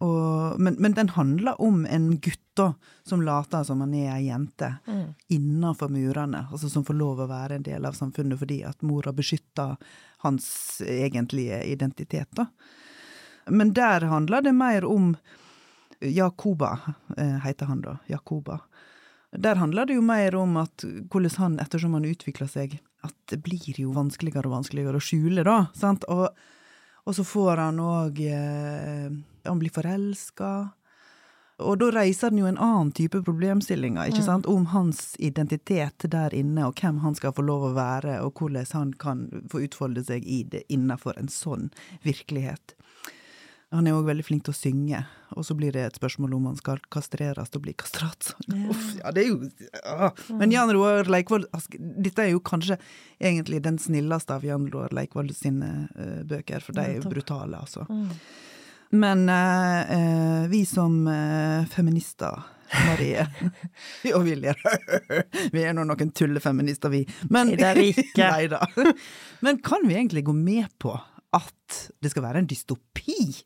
[0.01, 2.71] Og, men, men den handler om en gutt da,
[3.07, 5.13] som later som han er ei jente, Mm.
[5.31, 6.45] innafor murene.
[6.51, 9.77] Altså som får lov å være en del av samfunnet fordi at mora beskytter
[10.25, 10.47] hans
[10.83, 12.47] egentlige identitet, da.
[13.47, 15.15] Men der handler det mer om
[16.01, 16.79] Jakoba,
[17.17, 17.97] eh, heter han da.
[18.07, 18.59] Jakoba.
[19.31, 23.39] Der handler det jo mer om at hvordan han, ettersom han utvikler seg, at det
[23.45, 25.71] blir jo vanskeligere og vanskeligere å skjule, da.
[25.77, 26.03] Sant?
[26.11, 26.27] Og,
[27.05, 29.09] og så får han òg eh,
[29.47, 30.51] Han blir forelska.
[31.61, 34.49] Og da reiser den jo en annen type problemstillinger, ikke sant?
[34.49, 38.69] Om hans identitet der inne, og hvem han skal få lov å være, og hvordan
[38.73, 41.69] han kan få utfolde seg i det innenfor en sånn
[42.05, 42.75] virkelighet.
[43.71, 44.99] Han er òg veldig flink til å synge,
[45.31, 48.33] og så blir det et spørsmål om han skal kastreres og bli kastrat.
[48.49, 48.65] Ja.
[48.73, 50.09] Uff, ja, det er jo ja.
[50.41, 52.75] Men Jan Roar Leikvoll Dette er jo kanskje
[53.15, 57.61] egentlig den snilleste av Jan Roar Leikvoll sine uh, bøker, for de er jo brutale,
[57.63, 57.85] altså.
[57.87, 58.09] Mm.
[58.91, 63.23] Men uh, vi som uh, feminister, Marie
[64.15, 64.53] og Vilje
[65.55, 67.05] Vi er nå noen tullefeminister, vi.
[67.31, 67.93] Men, Nei.
[68.19, 68.65] Neida.
[69.39, 70.97] Men kan vi egentlig gå med på
[71.35, 73.45] at det skal være en dystopi?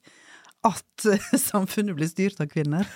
[0.65, 2.88] At eh, samfunnet blir styrt av kvinner?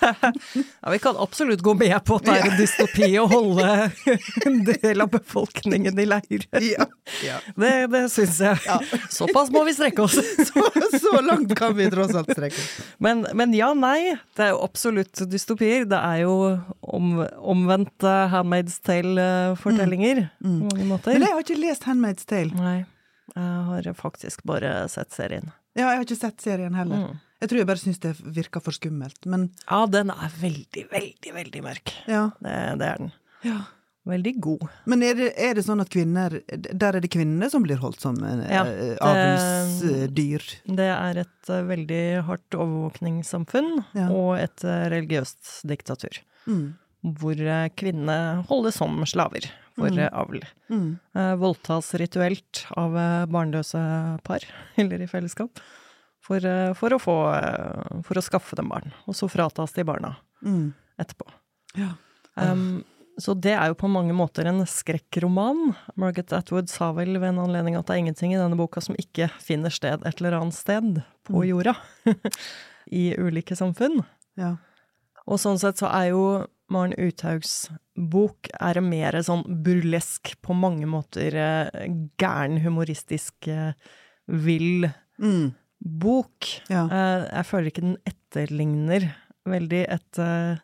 [0.80, 3.66] Ja, vi kan absolutt gå med på at det er en dystopi å holde
[4.48, 6.46] en del av befolkningen i leir.
[6.70, 6.86] Ja.
[7.24, 7.38] ja.
[7.54, 8.58] Det, det syns jeg.
[8.66, 8.78] Ja.
[9.12, 10.16] Såpass må vi strekke oss.
[10.16, 10.64] Så,
[10.98, 12.70] så langt kan vi tross alt strekke oss.
[13.02, 14.16] Men, men ja, nei.
[14.36, 15.86] Det er jo absolutt dystopier.
[15.90, 16.36] Det er jo
[16.80, 21.16] om, omvendt uh, Handmaid's Tale-fortellinger på mange måter.
[21.16, 22.54] Men jeg har ikke lest Handmaid's Tale.
[22.56, 22.80] Nei.
[23.34, 25.50] Jeg har faktisk bare sett serien.
[25.76, 26.96] Ja, jeg har ikke sett serien heller.
[27.10, 27.18] Mm.
[27.40, 31.34] Jeg tror jeg bare syns det virker for skummelt, men Ja, den er veldig, veldig,
[31.34, 31.92] veldig mørk.
[32.10, 32.30] ja.
[32.42, 33.12] Det, det er den.
[33.46, 33.60] ja.
[34.08, 34.62] Veldig god.
[34.88, 38.00] Men er det, er det sånn at kvinner Der er det kvinnene som blir holdt
[38.00, 40.46] som eh, Ja, eh, det- avlsdyr?
[40.64, 44.08] Det er et eh, veldig hardt overvåkningssamfunn Ja.
[44.10, 46.16] og et religiøst diktatur.
[46.48, 46.74] Mm.
[47.04, 49.46] Hvor eh, kvinnene holdes som slaver
[49.78, 49.98] for Mm.
[49.98, 50.42] eh, avl.
[50.68, 50.98] Mm.
[51.16, 52.92] Eh, Voldtas rituelt av
[53.30, 53.80] barnløse
[54.26, 54.40] par,
[54.76, 55.62] eller i fellesskap,
[56.20, 56.40] for,
[56.76, 57.14] for, å få,
[58.04, 58.92] for å skaffe dem barn.
[59.08, 60.72] Og så fratas de barna Mm.
[61.00, 61.26] etterpå.
[61.76, 61.94] Ja.
[62.36, 62.84] Um,
[63.20, 65.74] så det er jo på mange måter en skrekkroman.
[65.96, 68.96] Margaret Atwood sa vel ved en anledning at det er ingenting i denne boka som
[68.96, 71.48] ikke finner sted et eller annet sted på Mm.
[71.50, 71.74] jorda.
[72.92, 74.04] I ulike samfunn.
[74.36, 74.56] ja.
[75.28, 76.22] Og sånn sett så er jo
[76.70, 81.88] Maren Uthaugs bok er mer sånn burlesk, på mange måter eh,
[82.20, 83.72] gæren, humoristisk, eh,
[84.28, 84.88] vill
[85.20, 85.54] Mm.
[85.82, 86.46] bok.
[86.70, 86.86] ja.
[86.86, 89.14] Eh, Jeg føler ikke den etterligner
[89.46, 90.60] veldig et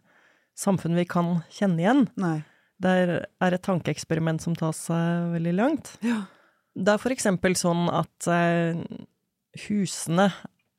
[0.57, 2.09] samfunn vi kan kjenne igjen.
[2.17, 2.45] Nei.
[2.81, 2.93] Det
[3.41, 5.97] er et tankeeksperiment som tas seg veldig langt.
[6.03, 6.23] Ja.
[6.77, 8.29] Det er for eksempel sånn at
[9.67, 10.31] husene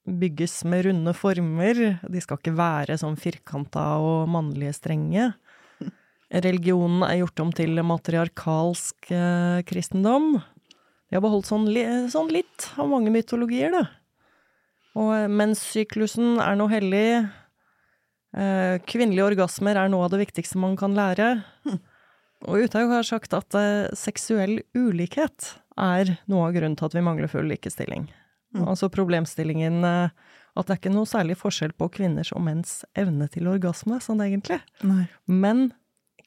[0.08, 1.82] bygges med runde former.
[2.08, 5.30] De skal ikke være sånn firkanta og mannlige strenge.
[6.48, 10.38] Religionen er gjort om til matriarkalsk eh, kristendom.
[11.08, 13.86] De har beholdt sånn, li sånn litt av mange mytologier, da.
[14.98, 17.10] Og eh, menssyklusen er noe hellig.
[18.38, 21.38] Eh, kvinnelige orgasmer er noe av det viktigste man kan lære.
[22.48, 27.06] Og Uthaug har sagt at eh, seksuell ulikhet er noe av grunnen til at vi
[27.06, 28.08] mangler full likestilling.
[28.56, 28.68] Mm.
[28.72, 30.14] Altså problemstillingen eh,
[30.58, 34.24] at det er ikke noe særlig forskjell på kvinners og menns evne til orgasme, sånn
[34.26, 34.60] egentlig.
[34.88, 35.06] Nei.
[35.30, 35.70] Men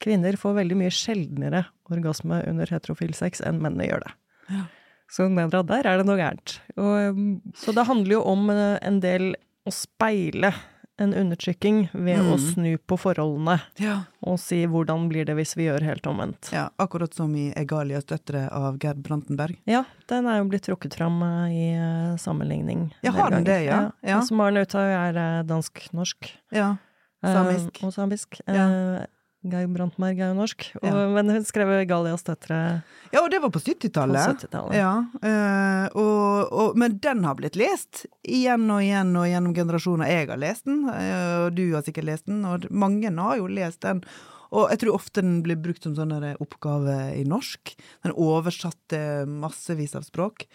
[0.01, 4.13] kvinner får veldig mye sjeldnere orgasme under heterofil sex enn mennene gjør det.
[4.51, 4.63] Ja.
[5.11, 6.55] Så nedra der er det noe gærent.
[6.77, 9.33] Og, um, så det handler jo om eh, en del
[9.67, 10.53] å speile
[11.01, 12.45] en undertrykking ved å Mm.
[12.53, 14.03] snu på forholdene Ja.
[14.23, 16.51] og si hvordan blir det hvis vi gjør helt omvendt.
[16.53, 16.69] ja.
[16.79, 19.57] Akkurat som i 'Egalias døtre' av Gerd Brantenberg.
[19.65, 22.91] Ja, den er jo blitt trukket fram eh, i eh, sammenligning.
[23.03, 23.91] Ja, har den det, ja?
[24.03, 24.19] Ja.
[24.19, 24.21] ja.
[24.31, 26.31] Maren Uthaug er eh, dansk-norsk.
[26.51, 26.77] Ja.
[27.23, 27.83] Eh, Samisk.
[27.83, 28.41] og samisk.
[28.47, 28.97] Ja.
[29.01, 29.05] Eh,
[29.41, 31.07] Geir Brandtmerg er jo norsk, og, Ja.
[31.09, 34.37] men hun skrev Galias døtre ja, og det var på på 70-tallet.
[34.45, 34.75] 70-tallet.
[34.77, 34.91] Ja,
[35.25, 40.07] eh, og, og, men den har blitt lest igjen og igjen og gjennom generasjoner.
[40.07, 43.49] Jeg har lest den, eh, og du har sikkert lest den, og mange har jo
[43.49, 44.03] lest den.
[44.51, 46.13] Og jeg tror ofte den blir brukt som sånn
[46.43, 47.73] oppgave i norsk.
[48.03, 50.45] Den oversatte massevis av språk.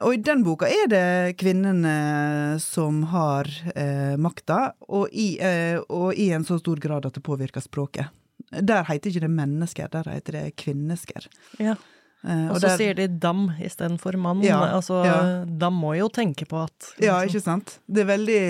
[0.00, 6.30] Og i den boka er det kvinnene som har eh, makta, og, eh, og i
[6.32, 8.08] en så stor grad at det påvirker språket.
[8.50, 11.28] Der heter ikke det mennesker, der heter det kvinnesker.
[11.60, 11.76] Ja.
[12.22, 14.42] Eh, Og så sier de dam istedenfor mann.
[14.44, 15.14] Ja, altså, ja.
[15.46, 17.78] Da må jo tenke på at Ja, ikke sant?
[17.88, 18.40] Det er veldig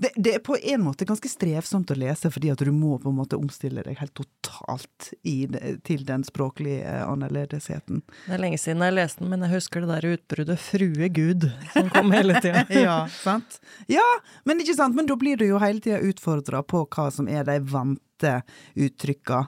[0.00, 3.12] det, det er på en måte ganske strevsomt å lese, fordi at du må på
[3.12, 5.44] en måte omstille deg helt totalt i,
[5.84, 8.00] til den språklige annerledesheten.
[8.24, 11.50] Det er lenge siden jeg leste den, men jeg husker det der utbruddet 'Frue Gud'
[11.76, 12.64] som kom hele tida.
[12.84, 13.60] Ja, sant?
[13.88, 14.04] Ja,
[14.48, 14.96] men ikke sant?
[14.96, 18.40] Men da blir du jo hele tida utfordra på hva som er de vante
[18.74, 19.44] uttrykka.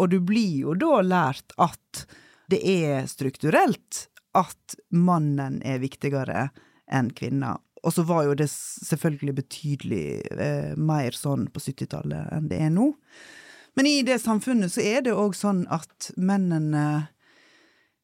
[0.00, 2.06] Og du blir jo da lært at
[2.54, 6.48] det er strukturelt at mannen er viktigere
[6.90, 7.56] enn kvinna.
[7.84, 12.72] Og så var jo det selvfølgelig betydelig eh, mer sånn på 70-tallet enn det er
[12.72, 12.92] nå.
[13.74, 17.13] Men i det samfunnet så er det òg sånn at mennene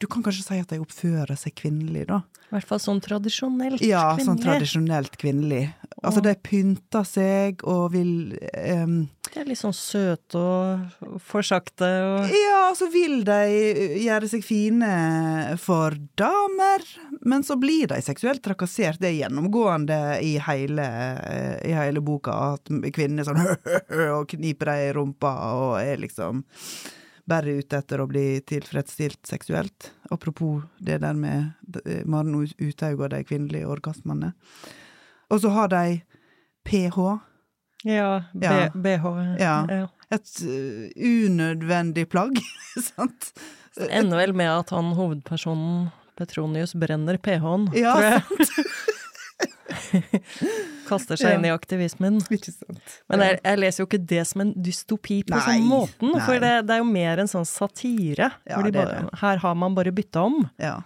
[0.01, 2.23] Du kan kanskje si at de oppfører seg kvinnelig, da.
[2.51, 5.69] I hvert fall sånn tradisjonelt Ja, sånn tradisjonelt kvinnelig.
[6.01, 8.33] Altså, de pynter seg og vil
[8.81, 8.95] um,
[9.29, 13.39] De er litt sånn søte og forsakte og Ja, så vil de
[14.01, 14.91] gjøre seg fine
[15.61, 16.87] for damer,
[17.21, 19.03] men så blir de seksuelt trakassert.
[19.03, 20.89] Det er gjennomgående i hele,
[21.69, 23.45] i hele boka, at kvinner er sånn
[24.17, 26.41] og kniper dem i rumpa og er liksom
[27.31, 29.91] bare ute etter å bli tilfredsstilt seksuelt.
[30.11, 31.41] Apropos det der med
[31.85, 34.33] eh, Maren Uthaug og de kvinnelige orgasmene.
[35.31, 35.85] Og så har de
[36.67, 36.99] ph.
[37.89, 38.69] Ja, B Ja.
[38.75, 39.05] BH.
[39.41, 39.57] Ja.
[40.13, 42.35] Et eh, unødvendig plagg,
[42.91, 43.31] sant?
[43.89, 48.23] Ender vel med at han hovedpersonen Petronius brenner ph-en, Ja, tror jeg.
[50.91, 52.21] Kaster seg inn i aktivismen.
[52.35, 52.83] Ikke sant.
[53.09, 56.23] Men jeg, jeg leser jo ikke det som en dystopi på Nei, sånn måten, nei.
[56.27, 58.33] for det, det er jo mer en sånn satire.
[58.51, 60.43] Ja, de bare, her har man bare bytta om.
[60.61, 60.81] Ja.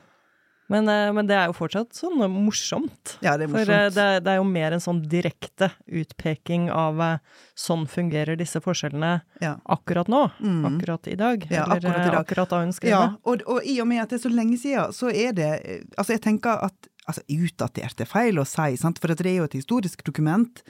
[0.73, 3.19] Men, eh, men det er jo fortsatt sånn morsomt.
[3.21, 6.71] Ja, det er For eh, det, er- det er jo mer en sånn direkte utpeking
[6.73, 7.19] av eh,
[7.59, 9.11] sånn fungerer disse forskjellene
[9.45, 9.59] Ja.
[9.77, 10.23] akkurat nå.
[10.41, 10.65] Mm.
[10.71, 11.45] Akkurat i dag.
[11.51, 12.19] Ja, eller akkurat i dag.
[12.23, 14.57] akkurat da hun skrev Ja, og, og i og med at det er så lenge
[14.59, 15.51] siden, så er det
[15.99, 19.01] Altså, jeg tenker at altså, Utdatert er feil å si, sant?
[19.01, 20.65] for det er jo et historisk dokument.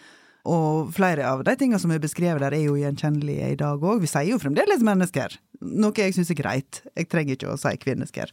[0.45, 4.03] Og flere av de tingene som er beskrevet der, er jo gjenkjennelige i dag òg.
[4.03, 6.82] Vi sier jo fremdeles mennesker, noe jeg syns er greit.
[6.93, 8.32] Jeg trenger ikke å si kvinnesker.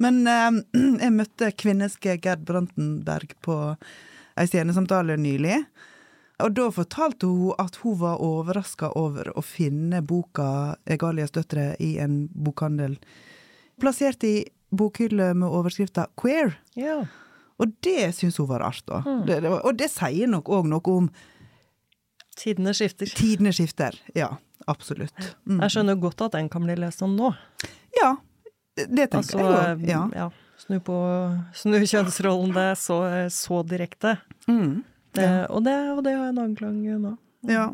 [0.00, 0.62] Men eh,
[1.04, 3.60] jeg møtte kvinneske Gerd Brantenberg på
[4.40, 5.60] ei scenesamtale nylig.
[6.40, 11.98] Og da fortalte hun at hun var overraska over å finne boka 'Egalias døtre' i
[12.00, 12.96] en bokhandel.
[13.80, 16.56] Plassert i bokhylle med overskrifta 'Queer'.
[16.80, 17.04] Ja.
[17.60, 19.02] Og det syns hun var rart, da.
[19.04, 19.24] Mm.
[19.28, 21.10] Det, det, og det sier nok òg noe om
[22.40, 23.10] Tidene skifter.
[23.12, 23.98] tidene skifter.
[24.16, 24.30] Ja,
[24.70, 25.16] absolutt.
[25.44, 25.58] Mm.
[25.66, 27.34] Jeg skjønner godt at den kan bli lest om nå.
[27.98, 28.14] Ja,
[28.78, 29.84] det, tenker Altså, jeg eh, òg.
[29.90, 30.04] Ja.
[30.16, 30.30] ja.
[30.60, 30.96] Snu på
[31.56, 33.00] Snu kjønnsrollene så,
[33.32, 34.16] så direkte.
[34.48, 34.80] Mm.
[35.16, 37.14] Det, og, det, og det har en anklang nå.
[37.48, 37.70] Ja.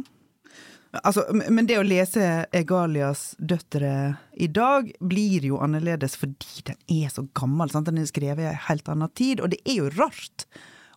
[1.02, 7.12] Altså, men det å lese Egalias døtre i dag blir jo annerledes fordi den er
[7.12, 7.72] så gammel.
[7.72, 7.88] Sant?
[7.88, 10.46] Den er skrevet i en helt annen tid, og det er jo rart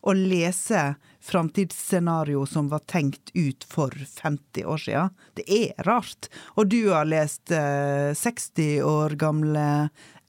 [0.02, 5.18] å lese framtidsscenario som var tenkt ut for 50 år siden.
[5.36, 6.30] Det er rart.
[6.56, 9.66] Og du har lest eh, 60 år gamle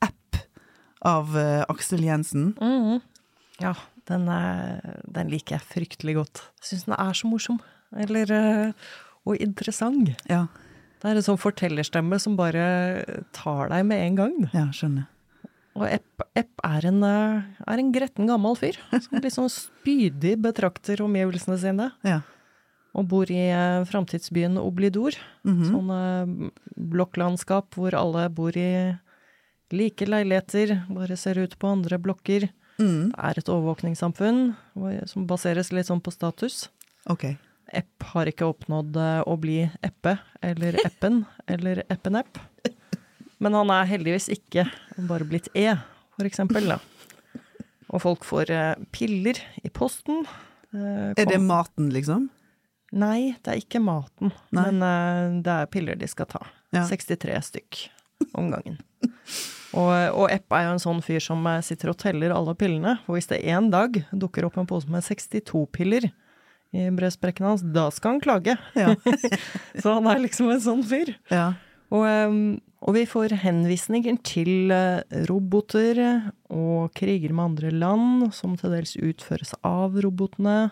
[0.03, 0.41] app
[1.07, 2.53] av eh, Aksel Jensen.
[2.59, 3.07] Mhm.
[3.61, 3.75] Ja,
[4.09, 6.43] den, er, den liker jeg fryktelig godt.
[6.65, 7.61] Syns den er så morsom.
[7.93, 8.91] Eller eh,
[9.27, 10.13] Og interessant.
[10.29, 10.47] Ja,
[11.01, 14.51] Det er en sånn fortellerstemme som bare tar deg med en gang.
[14.53, 15.07] ja skjønner.
[15.77, 21.01] Og Epp, Epp er, en, eh, er en gretten gammel fyr, som liksom spydig betrakter
[21.01, 21.93] omgivelsene sine.
[22.05, 22.21] Ja.
[22.93, 25.15] Og bor i eh, framtidsbyen Oblidor.
[25.47, 25.65] Mhm.
[25.71, 28.99] Sånn eh, blokklandskap hvor alle bor i
[29.73, 32.49] like leiligheter, bare ser ut på andre blokker.
[32.81, 33.13] Mm.
[33.13, 34.57] Det er et overvåkningssamfunn
[35.07, 36.69] som baseres litt sånn på status.
[37.07, 37.37] Ok.
[37.77, 42.41] Epp har ikke oppnådd eh, å bli Eppe eller Eppen eller Eppenepp.
[43.41, 44.67] Men han er heldigvis ikke
[45.09, 45.73] bare blitt E,
[46.17, 46.69] for eksempel.
[46.75, 46.81] Da.
[47.91, 50.27] Og folk får eh, piller i posten.
[50.71, 51.15] Kom.
[51.17, 52.29] Er det maten, liksom?
[52.91, 54.67] Nei, det er ikke maten, Nei.
[54.67, 56.43] men eh, det er piller de skal ta.
[56.75, 56.85] Ja.
[56.87, 57.81] 63 stykk
[58.39, 58.79] om gangen.
[59.71, 62.97] Og, og Epp er jo en sånn fyr som eh, sitter og teller alle pillene.
[63.07, 66.11] Og hvis det en dag dukker opp en pose med 62 piller
[66.77, 68.55] i brødsprekken hans, da skal han klage.
[68.79, 68.95] Ja.
[69.83, 71.15] Så han er liksom en sånn fyr.
[71.33, 71.53] ja.
[71.91, 72.35] Og, eh,
[72.87, 75.99] og vi får henvisninger til eh, roboter
[76.49, 80.71] og kriger med andre land, som til dels utføres av robotene.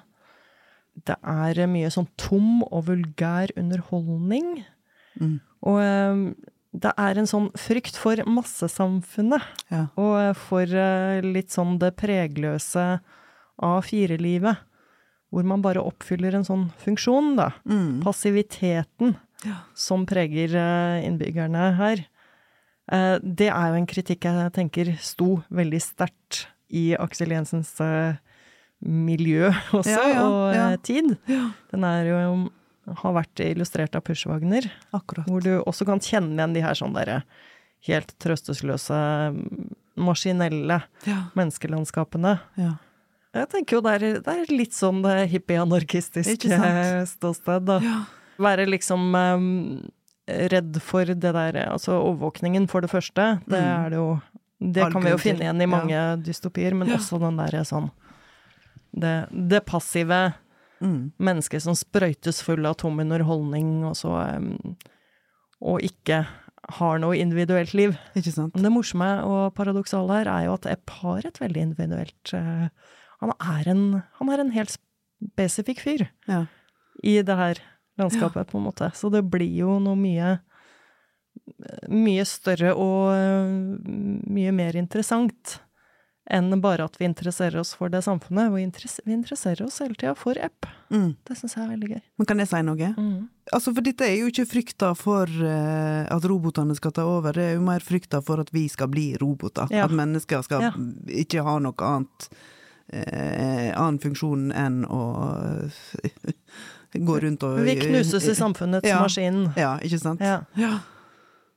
[1.04, 4.62] Det er mye sånn tom og vulgær underholdning.
[5.18, 5.34] Mm.
[5.66, 6.22] Og eh,
[6.78, 9.42] det er en sånn frykt for massesamfunnet,
[9.74, 9.88] Ja.
[9.98, 13.00] og for eh, litt sånn det pregløse
[13.58, 14.62] A4-livet,
[15.30, 17.50] hvor man bare oppfyller en sånn funksjon, da.
[17.68, 18.02] Mm.
[18.04, 19.54] Passiviteten Ja.
[19.74, 22.06] som preger eh, innbyggerne her.
[22.90, 28.16] Eh, Det er jo en kritikk jeg tenker sto veldig sterkt i Aksel Jensens eh,
[28.82, 30.08] miljø også, Ja,
[30.54, 31.16] ja, og tid.
[31.70, 32.50] Den er jo
[33.02, 34.64] har vært illustrert av Pushwagner,
[34.96, 35.26] Akkurat.
[35.28, 37.22] hvor du også kan kjenne igjen de her sånn derre
[37.84, 38.96] helt trøstesløse,
[39.96, 41.30] maskinelle Ja.
[41.36, 42.38] menneskelandskapene.
[42.56, 42.74] ja.
[43.36, 46.46] Jeg tenker jo det er, det er litt sånn hippie-anarkistisk
[47.12, 47.78] ståsted, da.
[47.84, 47.98] Ja.
[48.40, 49.48] Være liksom um,
[50.28, 53.40] redd for det der Altså overvåkningen, for det første.
[53.46, 53.84] Det Mm.
[53.84, 54.20] er det jo
[54.60, 56.96] Det All kan vi jo finne igjen i mange dystopier, men Ja.
[56.96, 57.90] også den derre sånn
[58.96, 60.34] det, det passive
[60.80, 61.12] Mm.
[61.18, 64.76] mennesket som sprøytes full av tom underholdning, og så um,
[65.60, 66.24] Og ikke
[66.70, 67.96] har noe individuelt liv.
[68.14, 68.54] Ikke sant?
[68.54, 72.68] Det morsomme og paradoksale her er jo at Epp har et veldig individuelt eh,
[73.20, 73.84] han, er en,
[74.20, 76.44] han er en helt spesifikk fyr Ja.
[77.02, 77.58] i det her
[77.98, 78.92] landskapet, på en måte.
[78.94, 80.36] Så det blir jo noe mye
[81.88, 83.88] mye større og eh,
[84.28, 85.58] mye mer interessant
[86.28, 88.50] enn bare at vi interesserer oss for det samfunnet.
[88.52, 90.66] Vi, interess vi interesserer oss hele tida for Epp.
[90.92, 91.14] Mm.
[91.24, 92.02] Det syns jeg er veldig gøy.
[92.20, 92.90] Men kan jeg si noe?
[93.48, 97.46] Altså, for dette er jo ikke frykta for uh, at robotene skal ta over, det
[97.46, 99.72] er jo mer frykta for at vi skal bli roboter.
[99.72, 99.86] Ja.
[99.88, 100.74] At mennesker skal Ja.
[101.24, 102.28] ikke ha noe annet
[102.92, 105.00] annen funksjon enn å
[105.62, 106.32] eh,
[107.04, 109.00] gå rundt og Vi knuses i samfunnets Ja.
[109.02, 109.52] maskin.
[109.56, 110.20] Ja, ikke sant?
[110.24, 110.40] Ja.
[110.56, 110.78] Ja.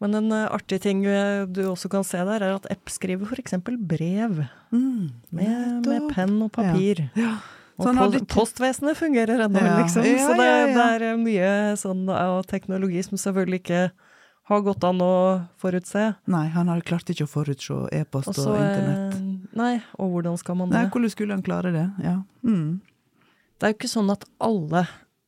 [0.02, 3.38] Men en eh, artig ting eh, du også kan se der, er at Epp skriver
[3.40, 5.12] eksempel brev Mm.
[5.32, 7.10] med, med penn og papir.
[7.16, 7.38] Ja.
[7.78, 9.78] Og Så han post, postvesenet fungerer ennå, Ja.
[9.82, 10.04] liksom.
[10.04, 13.92] Så det, det er eh, mye sånn av teknologi som selvfølgelig ikke
[14.52, 16.16] har gått an å forutse.
[16.28, 19.31] Nei, han har klart ikke å forutse e-post Og og, internett.
[19.58, 20.94] Nei, og hvordan skal man Nei, det?
[20.94, 21.88] hvordan skulle han klare det?
[22.04, 22.18] Ja.
[22.48, 22.80] Mm.
[23.60, 24.86] Det er jo ikke sånn at alle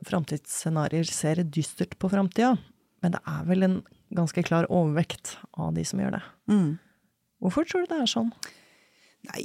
[0.07, 2.55] framtidsscenarioer ser dystert på framtida,
[3.03, 3.77] men det er vel en
[4.13, 6.23] ganske klar overvekt av de som gjør det.
[6.51, 6.69] Mm.
[7.43, 8.29] Hvorfor tror du det er sånn?
[9.23, 9.43] Nei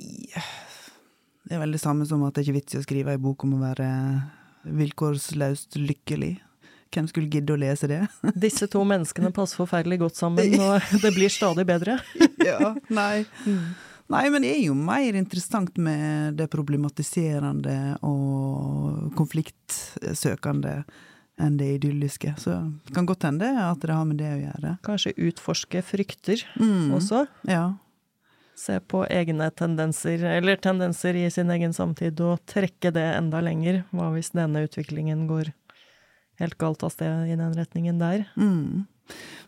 [1.47, 3.21] Det er vel det samme som at det er ikke vits i å skrive ei
[3.23, 3.89] bok om å være
[4.69, 6.37] vilkårsløst lykkelig.
[6.93, 8.01] Hvem skulle gidde å lese det?
[8.47, 11.99] Disse to menneskene passer forferdelig godt sammen, og det blir stadig bedre.
[12.45, 13.27] ja, nei.
[14.09, 20.79] Nei, men det er jo mer interessant med det problematiserende og konfliktsøkende
[21.39, 22.33] enn det idylliske.
[22.41, 22.55] Så
[22.89, 24.73] det kan godt hende at det har med det å gjøre.
[24.87, 26.95] Kanskje utforske frykter Mm.
[26.97, 27.27] også.
[27.47, 27.75] Ja.
[28.59, 33.85] Se på egne tendenser, eller tendenser i sin egen samtid, og trekke det enda lenger.
[33.93, 35.53] Hva hvis denne utviklingen går
[36.41, 38.27] helt galt av sted i den retningen der?
[38.37, 38.87] Mm.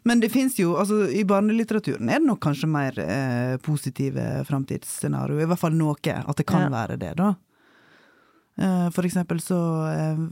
[0.09, 5.43] Men det fins jo, altså i barnelitteraturen er det nok kanskje mer eh, positive framtidsscenarioer.
[5.45, 5.97] I hvert fall noe.
[6.25, 6.71] At det kan Ja.
[6.73, 7.35] være det, da.
[8.61, 9.59] Eh, for eksempel så
[9.93, 10.27] eh,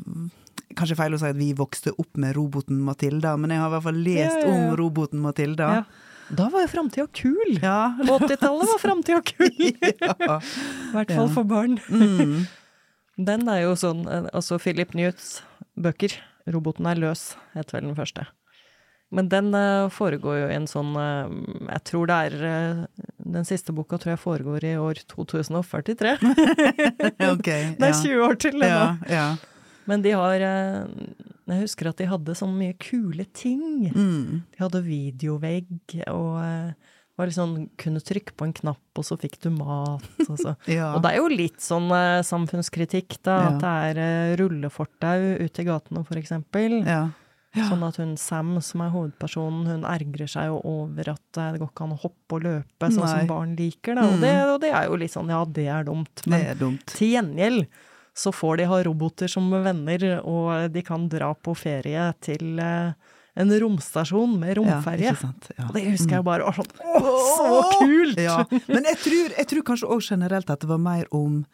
[0.77, 3.73] Kanskje feil å si at vi vokste opp med roboten Matilda, men jeg har i
[3.73, 5.69] hvert fall lest Ja, ja, om roboten Matilda.
[5.79, 5.85] Ja.
[6.29, 7.55] Da var jo framtida kul!
[7.63, 7.95] Ja.
[8.05, 9.49] På 80-tallet var framtida kul!
[9.73, 11.79] I hvert fall for barn.
[11.89, 12.43] Mm.
[13.31, 15.39] Den er jo sånn, eh, altså Philip Newts
[15.75, 16.13] bøker,
[16.49, 18.27] 'Roboten er løs', heter vel den første.
[19.11, 21.37] Men den eh, foregår jo i en sånn eh,
[21.71, 22.83] Jeg tror det er eh,
[23.37, 26.17] Den siste boka tror jeg foregår i år 2043.
[27.33, 27.49] ok.
[27.81, 28.69] Det er 20 år til ennå.
[28.69, 29.29] Ja, ja.
[29.89, 33.89] Men de har Jeg husker at de hadde så mye kule ting.
[33.89, 34.45] Mm.
[34.53, 35.71] De hadde videovegg,
[36.13, 36.37] og
[37.17, 40.05] var litt sånn, kunne trykke på en knapp, og så fikk du mat.
[40.27, 40.53] Og, så.
[40.77, 40.91] ja.
[40.93, 41.89] og det er jo litt sånn
[42.29, 43.39] samfunnskritikk, da.
[43.49, 46.83] At det er uh, rullefortau ute i gatene, for eksempel.
[46.85, 47.07] ja.
[47.57, 47.65] Ja.
[47.71, 51.71] Sånn at hun Sam, som er hovedpersonen, hun ergrer seg jo over at det går
[51.73, 53.13] ikke an å hoppe og løpe, sånn Nei.
[53.21, 53.95] som barn liker.
[53.97, 54.03] Da.
[54.05, 54.21] Og, Mm.
[54.21, 56.23] det, og det er jo litt sånn, ja, det er dumt.
[56.27, 56.85] Men er dumt.
[56.87, 57.67] til gjengjeld
[58.15, 62.93] så får de ha roboter som venner, og de kan dra på ferie til eh,
[63.39, 65.13] en romstasjon med Ja, romferje.
[65.13, 65.51] ikke sant.
[65.57, 65.65] Ja.
[65.69, 68.19] og det husker jeg bare var sånn Å, så kult!
[68.19, 71.47] Ja, men jeg tror, jeg tror kanskje òg generelt at det var mer om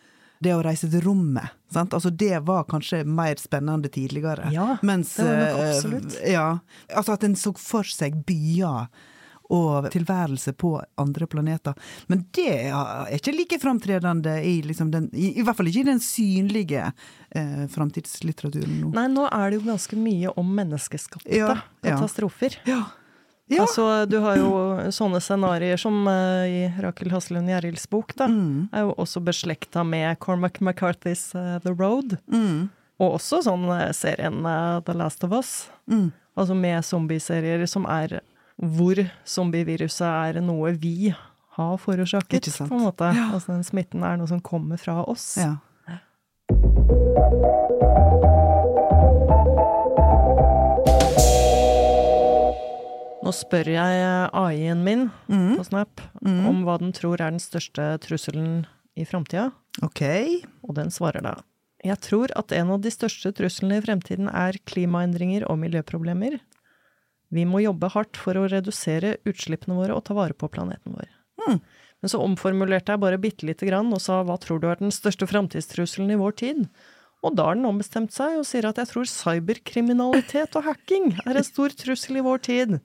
[0.45, 1.55] det å reise til rommet.
[1.74, 1.95] Sant?
[1.97, 4.51] Altså det var kanskje mer spennende tidligere.
[4.55, 6.20] Ja, Mens, det var nok eh, absolutt.
[6.30, 6.47] Ja,
[6.95, 8.86] altså at en så for seg byer
[9.55, 11.74] og tilværelse på andre planeter.
[12.09, 15.88] Men det er ikke like framtredende i, liksom den, i, i hvert fall ikke i
[15.90, 16.86] den synlige
[17.30, 18.92] eh, framtidslitteraturen nå.
[18.97, 21.51] Nei, nå er det jo ganske mye om menneskeskapte Ja,
[21.84, 21.90] ja.
[21.92, 22.57] katastrofer.
[22.64, 22.78] Ja.
[22.78, 22.82] Ja.
[23.53, 24.53] Altså, du har jo
[24.95, 28.28] sånne scenarioer som uh, i Rakel Haslund Gjerilds bok, da.
[28.30, 28.70] Mm.
[28.72, 32.16] Er jo også beslekta med Cormac McCarthys uh, The Road.
[32.32, 32.70] Mm.
[33.03, 35.53] Og også sånn eh, serien uh, The Last of Us.
[35.90, 36.09] Mm.
[36.38, 38.20] Altså med zombieserier som er
[38.55, 41.12] hvor zombieviruset er noe vi
[41.59, 43.11] har forårsaket, på en måte.
[43.14, 43.28] Ja.
[43.34, 45.34] Altså den smitten er noe som kommer fra oss.
[45.38, 45.59] Ja.
[53.25, 54.05] Nå spør jeg
[54.37, 55.57] AI-en min Mm.
[55.57, 56.47] på Snap Mm.
[56.47, 58.66] om hva den tror er den største trusselen
[58.97, 59.53] i framtida,
[59.83, 60.03] OK.
[60.62, 61.35] og den svarer da
[61.85, 66.41] Jeg tror at en av de største truslene i fremtiden er klimaendringer og miljøproblemer.
[67.31, 71.09] Vi må jobbe hardt for å redusere utslippene våre og ta vare på planeten vår.
[71.47, 71.61] Mm.
[72.01, 74.91] Men så omformulerte jeg bare bitte lite grann og sa hva tror du er den
[74.91, 76.68] største framtidstrusselen i vår tid?
[77.22, 81.37] Og da har den ombestemt seg og sier at jeg tror cyberkriminalitet og hacking er
[81.37, 82.81] en stor trussel i vår tid.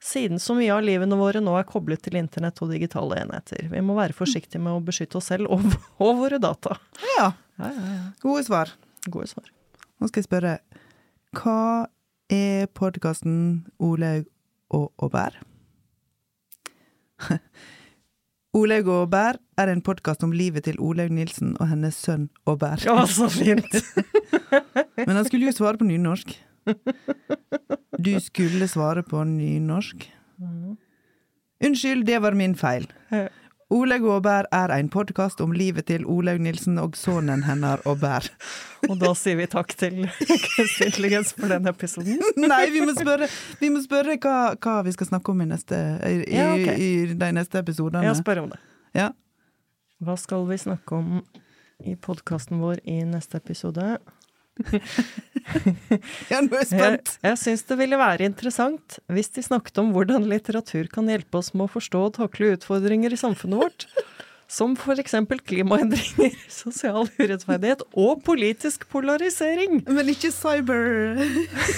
[0.00, 3.66] Siden så mye av livene våre nå er koblet til internett og digitale enheter.
[3.68, 5.66] Vi må være forsiktige med å beskytte oss selv og,
[6.04, 6.78] og våre data.
[7.18, 7.32] Ja.
[7.60, 8.04] Ja, ja, ja.
[8.22, 8.72] Gode svar.
[9.12, 9.50] Gode svar.
[10.00, 10.54] Nå skal jeg spørre,
[11.36, 11.86] hva
[12.32, 13.36] er podkasten
[13.76, 14.24] Olaug
[14.72, 15.36] og Aubert?
[18.56, 22.88] Olaug og Aubert er en podkast om livet til Olaug Nilsen og hennes sønn Aubert.
[22.88, 23.68] Ja, så fint!
[25.06, 26.32] Men han skulle jo svare på nynorsk.
[28.00, 30.06] Du skulle svare på nynorsk.
[31.64, 32.86] Unnskyld, det var min feil.
[33.70, 38.32] Olaug og er en podkast om livet til Olaug Nilsen og sønnen hennes Aubert.
[38.88, 42.18] Og da sier vi takk til kunstig intelligens for den episoden.
[42.50, 43.28] Nei, vi må spørre,
[43.60, 46.80] vi må spørre hva, hva vi skal snakke om i, neste, i, Ja, okay.
[46.80, 48.02] i de neste episodene.
[48.08, 48.58] Ja, spør om det.
[48.96, 49.10] Ja.
[50.00, 51.20] Hva skal vi snakke om
[51.84, 53.98] i podkasten vår i neste episode?
[56.30, 57.12] Ja, nå er jeg Jeg, spent!
[57.24, 61.52] jeg syns det ville være interessant hvis de snakket om hvordan litteratur kan hjelpe oss
[61.54, 63.86] med å forstå og takle utfordringer i samfunnet vårt.
[64.50, 69.84] Som for eksempel klimaendringer, sosial urettferdighet og politisk polarisering.
[69.86, 71.20] Men ikke cyber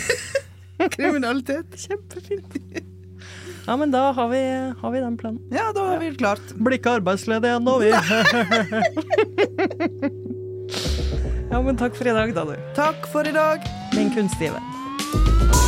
[0.97, 1.77] kriminalitet.
[1.85, 2.57] Kjempefint.
[3.63, 4.41] Ja, men da har vi,
[4.81, 5.39] har vi den planen.
[5.55, 6.43] Ja, da har vi klart.
[6.59, 7.93] Blir ikke arbeidsledige ennå, vi.
[11.53, 12.55] Ja, men takk for i dag, da, du.
[12.73, 13.61] Takk for i dag.
[13.93, 15.62] Min kunstige venn.